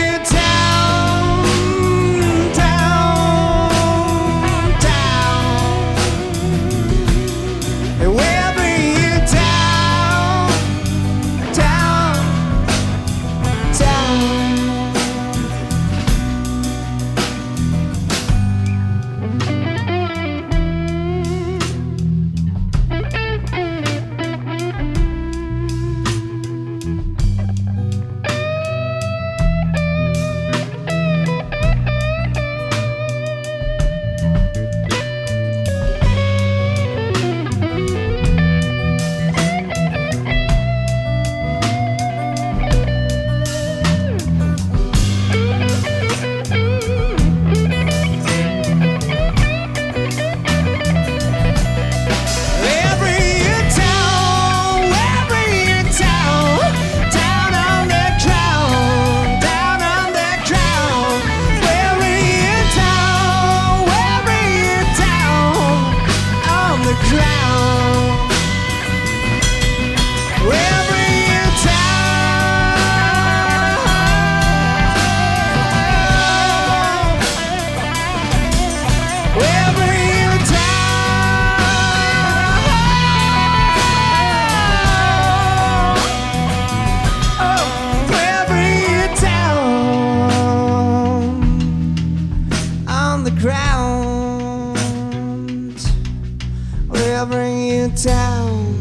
[97.80, 98.76] in town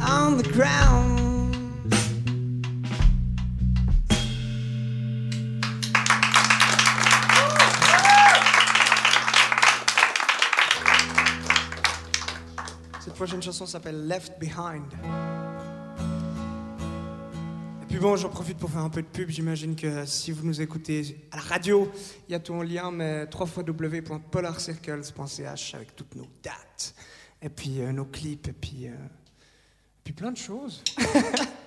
[0.00, 1.54] on the ground.
[13.00, 14.84] Cette prochaine chanson s'appelle Left Behind.
[17.98, 19.30] bon, j'en profite pour faire un peu de pub.
[19.30, 21.90] J'imagine que si vous nous écoutez à la radio,
[22.28, 26.94] il y a tout en lien, mais www.polarcircles.ch avec toutes nos dates,
[27.42, 30.84] et puis euh, nos clips, et puis, euh, et puis plein de choses.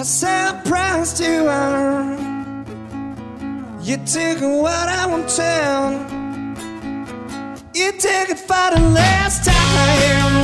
[0.00, 2.16] I sent price to her.
[3.82, 5.92] You took what I wanted.
[7.74, 10.39] You took it for the last time.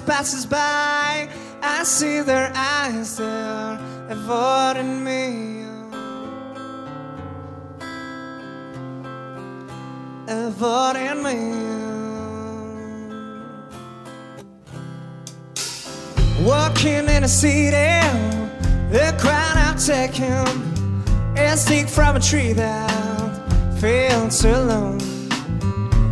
[0.00, 1.28] All these by.
[1.62, 3.78] I see their eyes, they're
[4.08, 5.64] avoiding me.
[10.28, 11.38] Avoiding me.
[16.44, 17.70] Walking in a city,
[18.90, 20.72] the crowd I've taken
[21.36, 24.98] a stick from a tree that feels alone.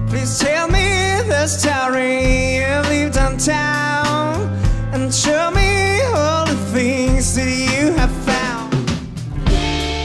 [0.08, 2.69] Please tell me the story
[3.46, 4.36] downtown
[4.92, 8.74] and show me all the things that you have found.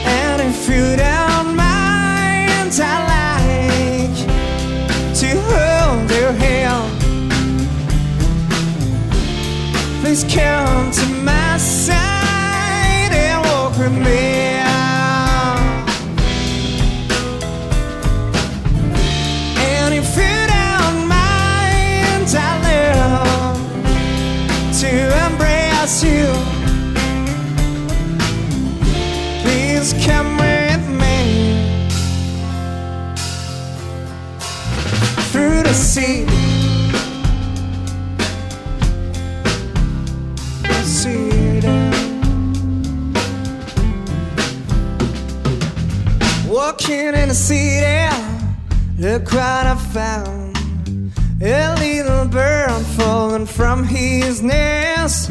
[0.06, 4.16] And if you don't mind, I like
[5.20, 6.92] to hold your hand.
[10.00, 11.15] Please come to my
[46.78, 48.06] Walking in the city,
[48.98, 50.58] look what I found.
[51.40, 55.30] A little bird falling from his nest.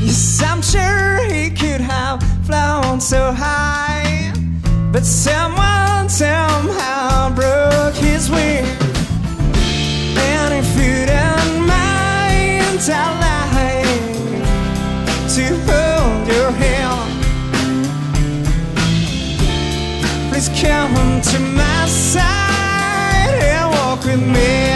[0.00, 4.32] Yes, I'm sure he could have flown so high,
[4.90, 8.66] but someone somehow broke his wing.
[10.18, 13.86] And if you don't mind, I'd like
[15.36, 17.09] to hold your hand.
[20.62, 24.68] Come to my side and walk with me.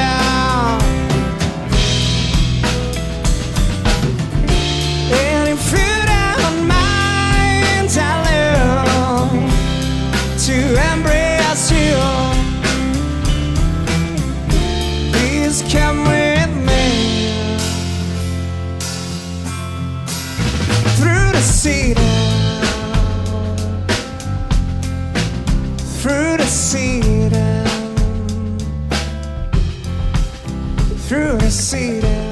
[5.12, 5.56] And you
[10.46, 10.56] to
[10.92, 11.96] embrace you.
[15.12, 16.86] Please come with me
[20.96, 21.42] through the
[26.54, 27.64] through the city,
[31.08, 32.23] through the city.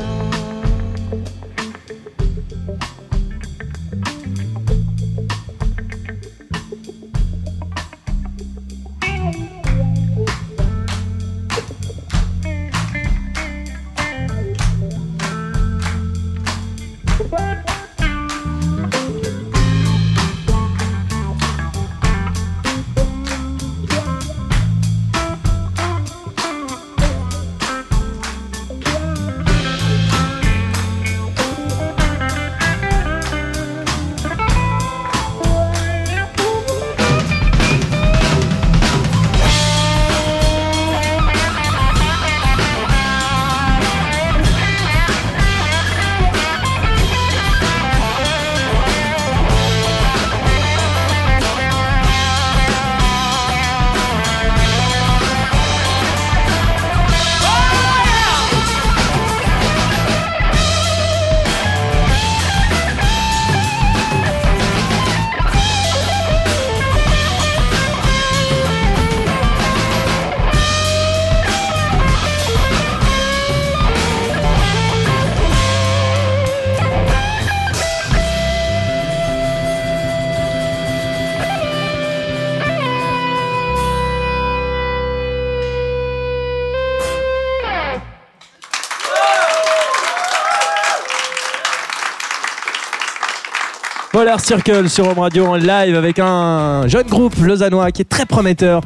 [94.41, 98.81] Circle sur Home Radio en live avec un jeune groupe lausannois qui est très prometteur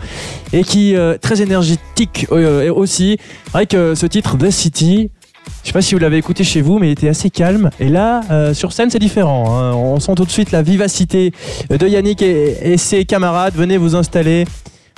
[0.52, 3.18] et qui est très énergétique euh, aussi.
[3.54, 5.10] Avec euh, ce titre The City.
[5.62, 7.70] Je sais pas si vous l'avez écouté chez vous, mais il était assez calme.
[7.80, 9.56] Et là, euh, sur scène, c'est différent.
[9.58, 9.72] hein.
[9.74, 11.32] On sent tout de suite la vivacité
[11.70, 13.54] de Yannick et, et ses camarades.
[13.54, 14.44] Venez vous installer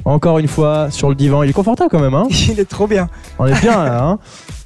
[0.05, 1.43] encore une fois sur le divan.
[1.43, 2.15] Il est confortable quand même.
[2.15, 3.09] Hein Il est trop bien.
[3.39, 4.03] On est bien là.
[4.05, 4.19] hein.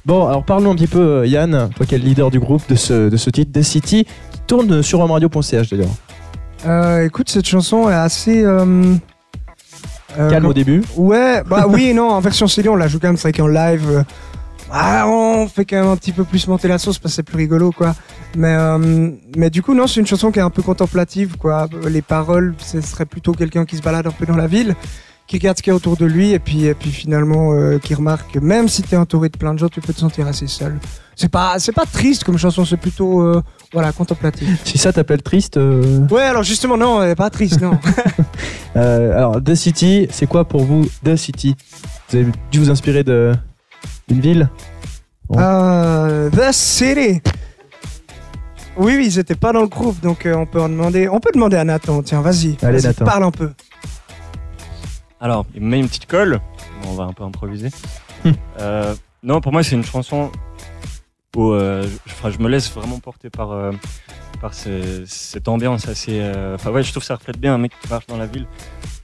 [0.05, 2.61] Bon, alors parlons un petit peu, euh, Yann, toi qui es le leader du groupe
[2.69, 4.05] de ce, de ce titre, The City,
[4.47, 5.89] tourne sur homeradio.ch d'ailleurs.
[6.65, 8.43] Euh, écoute, cette chanson est assez.
[8.43, 8.95] euh,
[10.17, 10.81] euh, Calme au début.
[10.95, 13.33] Ouais, bah oui et non, en version CD, on la joue quand même, c'est vrai
[13.33, 14.05] qu'en live,
[14.71, 17.23] ah, on fait quand même un petit peu plus monter la sauce parce que c'est
[17.23, 17.95] plus rigolo, quoi.
[18.35, 21.67] Mais, euh, mais du coup, non, c'est une chanson qui est un peu contemplative, quoi.
[21.87, 24.75] Les paroles, ce serait plutôt quelqu'un qui se balade un peu dans la ville.
[25.39, 27.79] Qui regarde ce qu'il y a autour de lui et puis, et puis finalement euh,
[27.79, 29.99] qui remarque que même si tu es entouré de plein de gens, tu peux te
[29.99, 30.77] sentir assez seul.
[31.15, 34.61] C'est pas, c'est pas triste comme chanson, c'est plutôt euh, voilà, contemplatif.
[34.63, 35.57] Si ça t'appelle triste.
[35.57, 37.79] euh, Ouais, alors justement, non, elle est pas triste, non.
[38.75, 41.55] euh, alors, The City, c'est quoi pour vous The City?
[42.09, 43.31] Vous avez dû vous inspirer de
[44.07, 44.49] d'une ville?
[45.29, 45.37] Bon.
[45.37, 47.21] The City.
[48.75, 51.07] Oui, oui, ils étaient pas dans le groupe, donc on peut en demander.
[51.09, 52.01] On peut demander à Nathan.
[52.03, 52.57] Tiens, vas-y.
[52.61, 53.05] Allez, vas-y, Nathan.
[53.05, 53.51] Parle un peu.
[55.23, 56.41] Alors, il me met une petite colle.
[56.81, 57.69] Bon, on va un peu improviser.
[58.59, 58.93] Euh,
[59.23, 60.29] non, pour moi, c'est une chanson
[61.37, 61.87] où euh,
[62.29, 63.71] je, me laisse vraiment porter par, euh,
[64.41, 66.19] par ce- cette ambiance assez.
[66.19, 68.25] euh, Enfin, ouais, je trouve que ça reflète bien un mec qui marche dans la
[68.25, 68.45] ville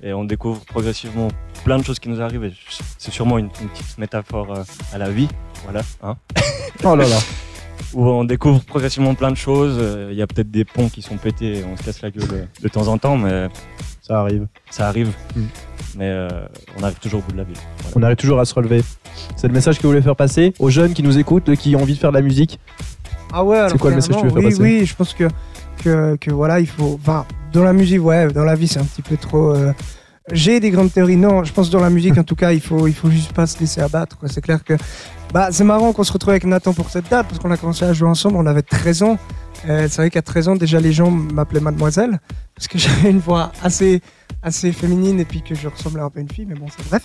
[0.03, 1.29] et on découvre progressivement
[1.63, 2.51] plein de choses qui nous arrivent.
[2.97, 4.53] C'est sûrement une, une petite métaphore
[4.93, 5.29] à la vie.
[5.63, 5.81] Voilà.
[6.03, 6.17] Hein
[6.83, 7.17] Oh là là.
[7.93, 9.77] où on découvre progressivement plein de choses.
[9.79, 12.11] Euh, Il y a peut-être des ponts qui sont pétés et on se casse la
[12.11, 13.47] gueule euh, de temps en temps, mais
[14.01, 14.47] Ça arrive.
[14.69, 15.09] ça arrive.
[15.35, 15.41] Mm.
[15.97, 16.29] Mais euh,
[16.79, 17.57] on arrive toujours au bout de la ville.
[17.81, 17.97] Voilà.
[17.97, 18.83] On arrive toujours à se relever.
[19.35, 21.81] C'est le message que vous voulez faire passer aux jeunes qui nous écoutent, qui ont
[21.81, 22.59] envie de faire de la musique.
[23.33, 25.13] Ah ouais, alors quoi le message que tu veux faire oui, passer Oui, je pense
[25.13, 25.27] que,
[25.83, 26.99] que, que voilà, il faut.
[27.01, 29.55] Enfin, dans la musique, ouais, dans la vie, c'est un petit peu trop.
[29.55, 29.73] euh,
[30.31, 31.17] J'ai des grandes théories.
[31.17, 33.33] Non, je pense que dans la musique, en tout cas, il faut, il faut juste
[33.33, 34.17] pas se laisser abattre.
[34.27, 34.73] C'est clair que.
[35.33, 37.85] Bah, c'est marrant qu'on se retrouve avec Nathan pour cette date, parce qu'on a commencé
[37.85, 39.17] à jouer ensemble, on avait 13 ans.
[39.67, 42.19] Euh, c'est vrai qu'à 13 ans, déjà, les gens m'appelaient mademoiselle,
[42.55, 44.01] parce que j'avais une voix assez,
[44.41, 46.87] assez féminine et puis que je ressemblais un peu à une fille, mais bon, c'est
[46.89, 47.03] bref.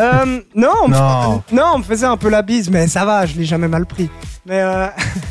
[0.00, 1.42] Euh, non, on me Non.
[1.52, 3.86] non, on me faisait un peu la bise, mais ça va, je l'ai jamais mal
[3.86, 4.10] pris.
[4.46, 4.86] Mais euh,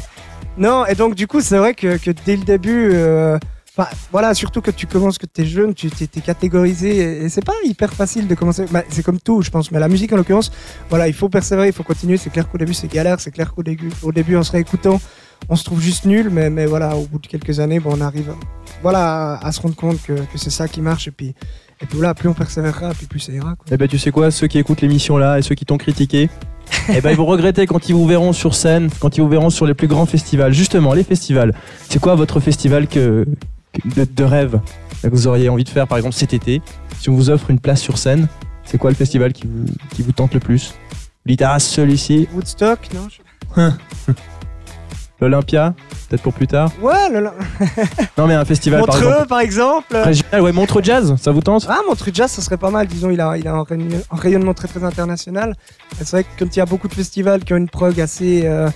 [0.57, 2.91] non, et donc du coup, c'est vrai que, que dès le début,
[4.11, 7.43] voilà, surtout que tu commences, que tu es jeune, tu t'es catégorisé, et, et c'est
[7.45, 8.65] pas hyper facile de commencer.
[8.71, 10.51] Bah, c'est comme tout, je pense, mais la musique en l'occurrence,
[10.89, 12.17] voilà, il faut persévérer, il faut continuer.
[12.17, 14.99] C'est clair qu'au début, c'est galère, c'est clair qu'au début, au début, en se réécoutant,
[15.49, 18.01] on se trouve juste nul, mais, mais voilà, au bout de quelques années, bon, on
[18.01, 18.33] arrive
[18.81, 21.33] voilà, à, se rendre compte que, que c'est ça qui marche, et puis,
[21.81, 23.55] et puis voilà, plus on persévérera, plus ça ira.
[23.55, 23.65] Quoi.
[23.71, 26.29] Eh ben tu sais quoi, ceux qui écoutent l'émission là et ceux qui t'ont critiqué,
[26.89, 29.49] eh ben ils vont regretter quand ils vous verront sur scène, quand ils vous verront
[29.49, 30.53] sur les plus grands festivals.
[30.53, 31.53] Justement, les festivals.
[31.89, 33.25] C'est quoi votre festival que-
[33.95, 34.59] de, de rêve
[35.01, 36.61] que vous auriez envie de faire par exemple cet été
[36.99, 38.27] Si on vous offre une place sur scène,
[38.63, 40.75] c'est quoi le festival qui vous, qui vous tente le plus?
[41.25, 43.61] Vous dites ah celui-ci, Woodstock, non je-
[45.19, 45.75] l'Olympia,
[46.09, 46.71] peut-être pour plus tard.
[46.81, 47.29] Ouais, le-
[48.17, 49.27] Non mais un festival par Montreux, exemple.
[49.27, 49.95] par exemple.
[49.95, 51.67] Régional, ouais, Montreux Jazz, ça vous tente?
[51.69, 52.87] Ah, Montreux Jazz, ça serait pas mal.
[52.87, 53.63] Disons, il a, il a un,
[54.11, 55.55] rayonnement- très très international.
[55.99, 58.41] C'est vrai que quand il y a beaucoup de festivals qui ont une prog assez,
[58.45, 58.67] euh,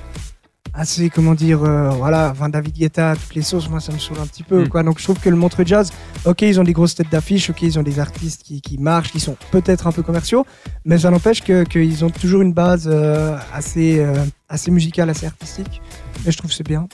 [0.76, 4.17] assez comment dire, euh, voilà, enfin David Guetta, toutes les sauces, moi ça me saoule
[4.21, 4.67] un petit peu, Mm.
[4.69, 4.84] quoi.
[4.84, 5.91] Donc je trouve que le Montreux Jazz,
[6.26, 9.11] ok, ils ont des grosses têtes d'affiche, ok, ils ont des artistes qui, qui marchent,
[9.11, 10.45] qui sont peut-être un peu commerciaux,
[10.84, 14.15] mais ça n'empêche que qu'ils ont toujours une base euh, assez, euh,
[14.50, 15.82] assez musicale, assez artistique.
[16.26, 16.88] Et je trouve que c'est bien.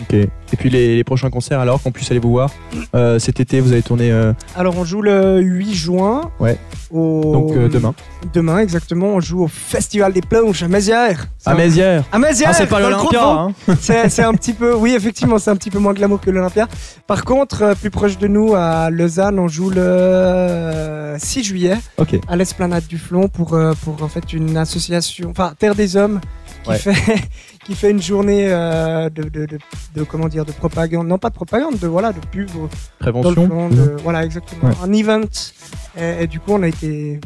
[0.00, 0.14] Ok.
[0.14, 0.28] Et
[0.58, 2.50] puis les, les prochains concerts alors qu'on puisse aller vous voir.
[2.94, 6.30] Euh, cet été, vous allez tourner euh, Alors on joue le 8 juin.
[6.40, 6.58] Ouais.
[6.90, 7.20] Au...
[7.32, 7.94] donc euh, demain
[8.32, 11.26] Demain, exactement, on joue au Festival des Planches à Mézières.
[11.44, 12.04] À un- Mézières.
[12.12, 13.22] À Mézières Ah c'est pas l'Olympia.
[13.28, 13.52] Hein.
[13.78, 16.68] C'est un petit peu, oui, effectivement, c'est un petit peu moins glamour que l'Olympia.
[17.06, 22.16] Par contre, plus proche de nous, à Lausanne, on joue le euh, 6 juillet Ok.
[22.28, 26.20] à l'Esplanade du Flon pour, pour en fait une association, enfin Terre des Hommes,
[26.64, 26.78] qui Ouais.
[26.78, 26.94] fait
[27.64, 29.58] qui fait une journée euh, de, de, de,
[29.94, 32.68] de- comment dire de propagande, non pas de propagande, de voilà de pub dans le
[32.98, 33.46] Prévention.
[33.46, 34.76] Flon, de- voilà exactement, Ouais.
[34.82, 35.20] un event.
[35.98, 37.20] Et, et du coup, on a été,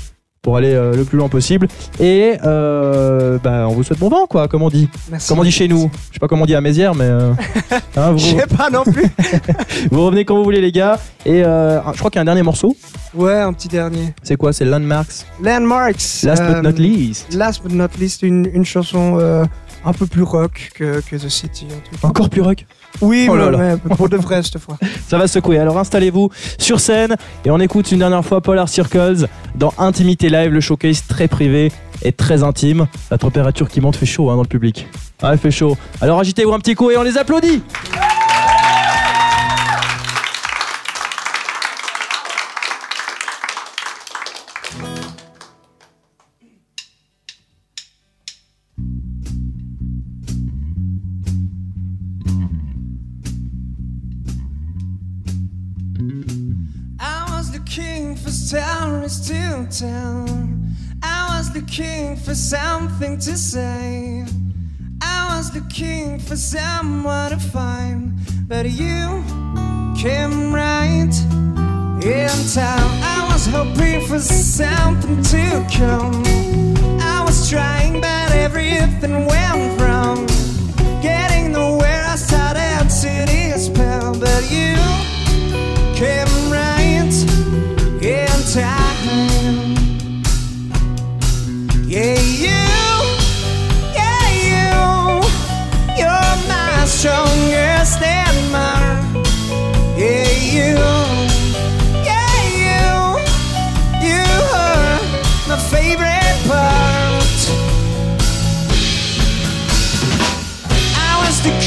[0.48, 1.68] pour aller euh, le plus loin possible.
[2.00, 4.88] Et euh, bah, on vous souhaite bon vent, quoi, comme on dit.
[5.10, 5.28] Merci.
[5.28, 5.90] Comme on dit chez nous.
[6.08, 7.34] Je sais pas comment on dit à Mézières, mais euh,
[7.98, 9.04] hein, Je sais pas non plus.
[9.90, 10.98] vous revenez quand vous voulez, les gars.
[11.26, 12.74] Et euh, je crois qu'il y a un dernier morceau.
[13.12, 14.14] ouais, un petit dernier.
[14.22, 15.26] C'est quoi C'est Landmarks?
[15.42, 16.22] Landmarks.
[16.22, 17.34] Last euh, but not least.
[17.34, 19.44] Last but not least, une, une chanson euh,
[19.84, 21.66] un peu plus rock que, que The City.
[21.66, 22.04] un truc.
[22.04, 22.64] Encore plus rock?
[23.00, 23.76] Oui, Oh là mais, là.
[23.84, 24.76] mais pour de vrai cette fois.
[25.08, 25.58] Ça va secouer.
[25.58, 30.50] Alors installez-vous sur scène et on écoute une dernière fois Polar Circles dans Intimité Live,
[30.52, 31.70] le showcase très privé
[32.02, 32.86] et très intime.
[33.10, 34.86] La température qui monte fait chaud hein, dans le public.
[35.22, 35.76] Ah, il fait chaud.
[36.00, 37.62] Alors agitez-vous un petit coup et on les applaudit.
[58.52, 60.26] Was to tell.
[61.02, 64.24] I was looking for something to say.
[65.02, 69.22] I was looking for someone to find, but you
[70.00, 71.12] came right
[72.02, 72.90] in time.
[73.02, 76.22] I was hoping for something to come.
[77.00, 80.26] I was trying, but everything went wrong.
[81.02, 84.76] Getting nowhere, I started to despair, but you
[85.94, 86.27] came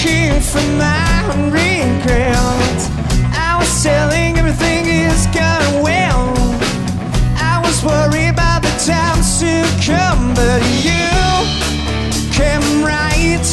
[0.02, 1.22] King for my
[1.52, 2.80] regret.
[3.38, 6.34] I was telling everything is going well.
[7.38, 11.06] I was worried about the times to come, but you
[12.34, 13.46] came right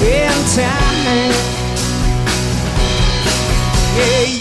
[0.00, 1.34] in time.
[3.94, 4.37] Yeah,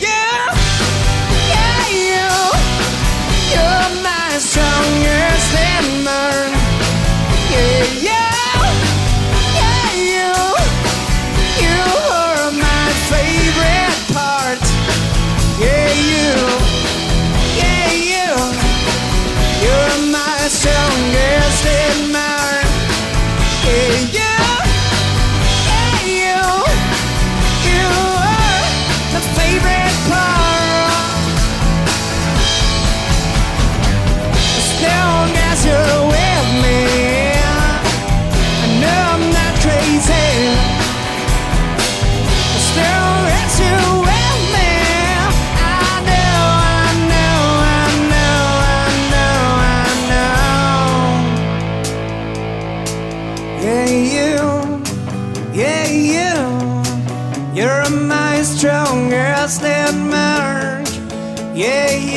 [61.57, 62.16] Yeah, you.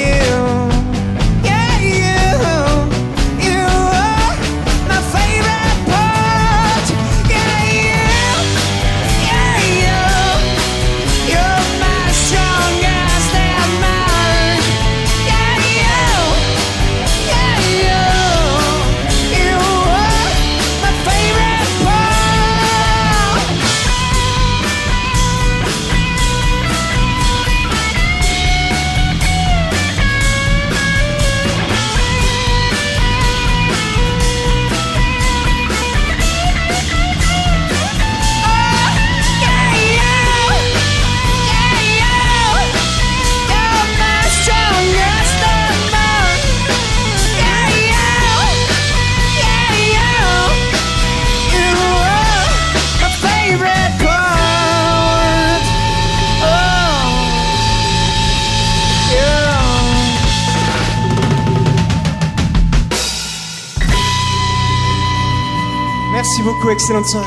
[66.81, 67.27] Excellente soirée.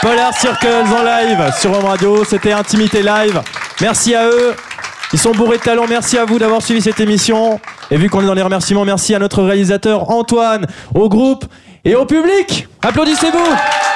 [0.00, 3.42] Polar Circles en live sur Home Radio, c'était Intimité Live.
[3.80, 4.54] Merci à eux.
[5.12, 5.86] Ils sont bourrés de talent.
[5.88, 7.58] Merci à vous d'avoir suivi cette émission.
[7.90, 11.44] Et vu qu'on est dans les remerciements, merci à notre réalisateur Antoine, au groupe
[11.84, 12.68] et au public.
[12.82, 13.87] Applaudissez-vous.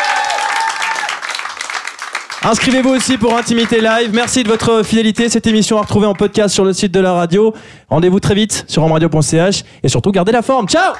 [2.44, 4.10] Inscrivez-vous aussi pour Intimité Live.
[4.12, 5.28] Merci de votre fidélité.
[5.28, 7.54] Cette émission à retrouver en podcast sur le site de la radio.
[7.88, 10.66] Rendez-vous très vite sur omradio.ch et surtout gardez la forme.
[10.66, 10.94] Ciao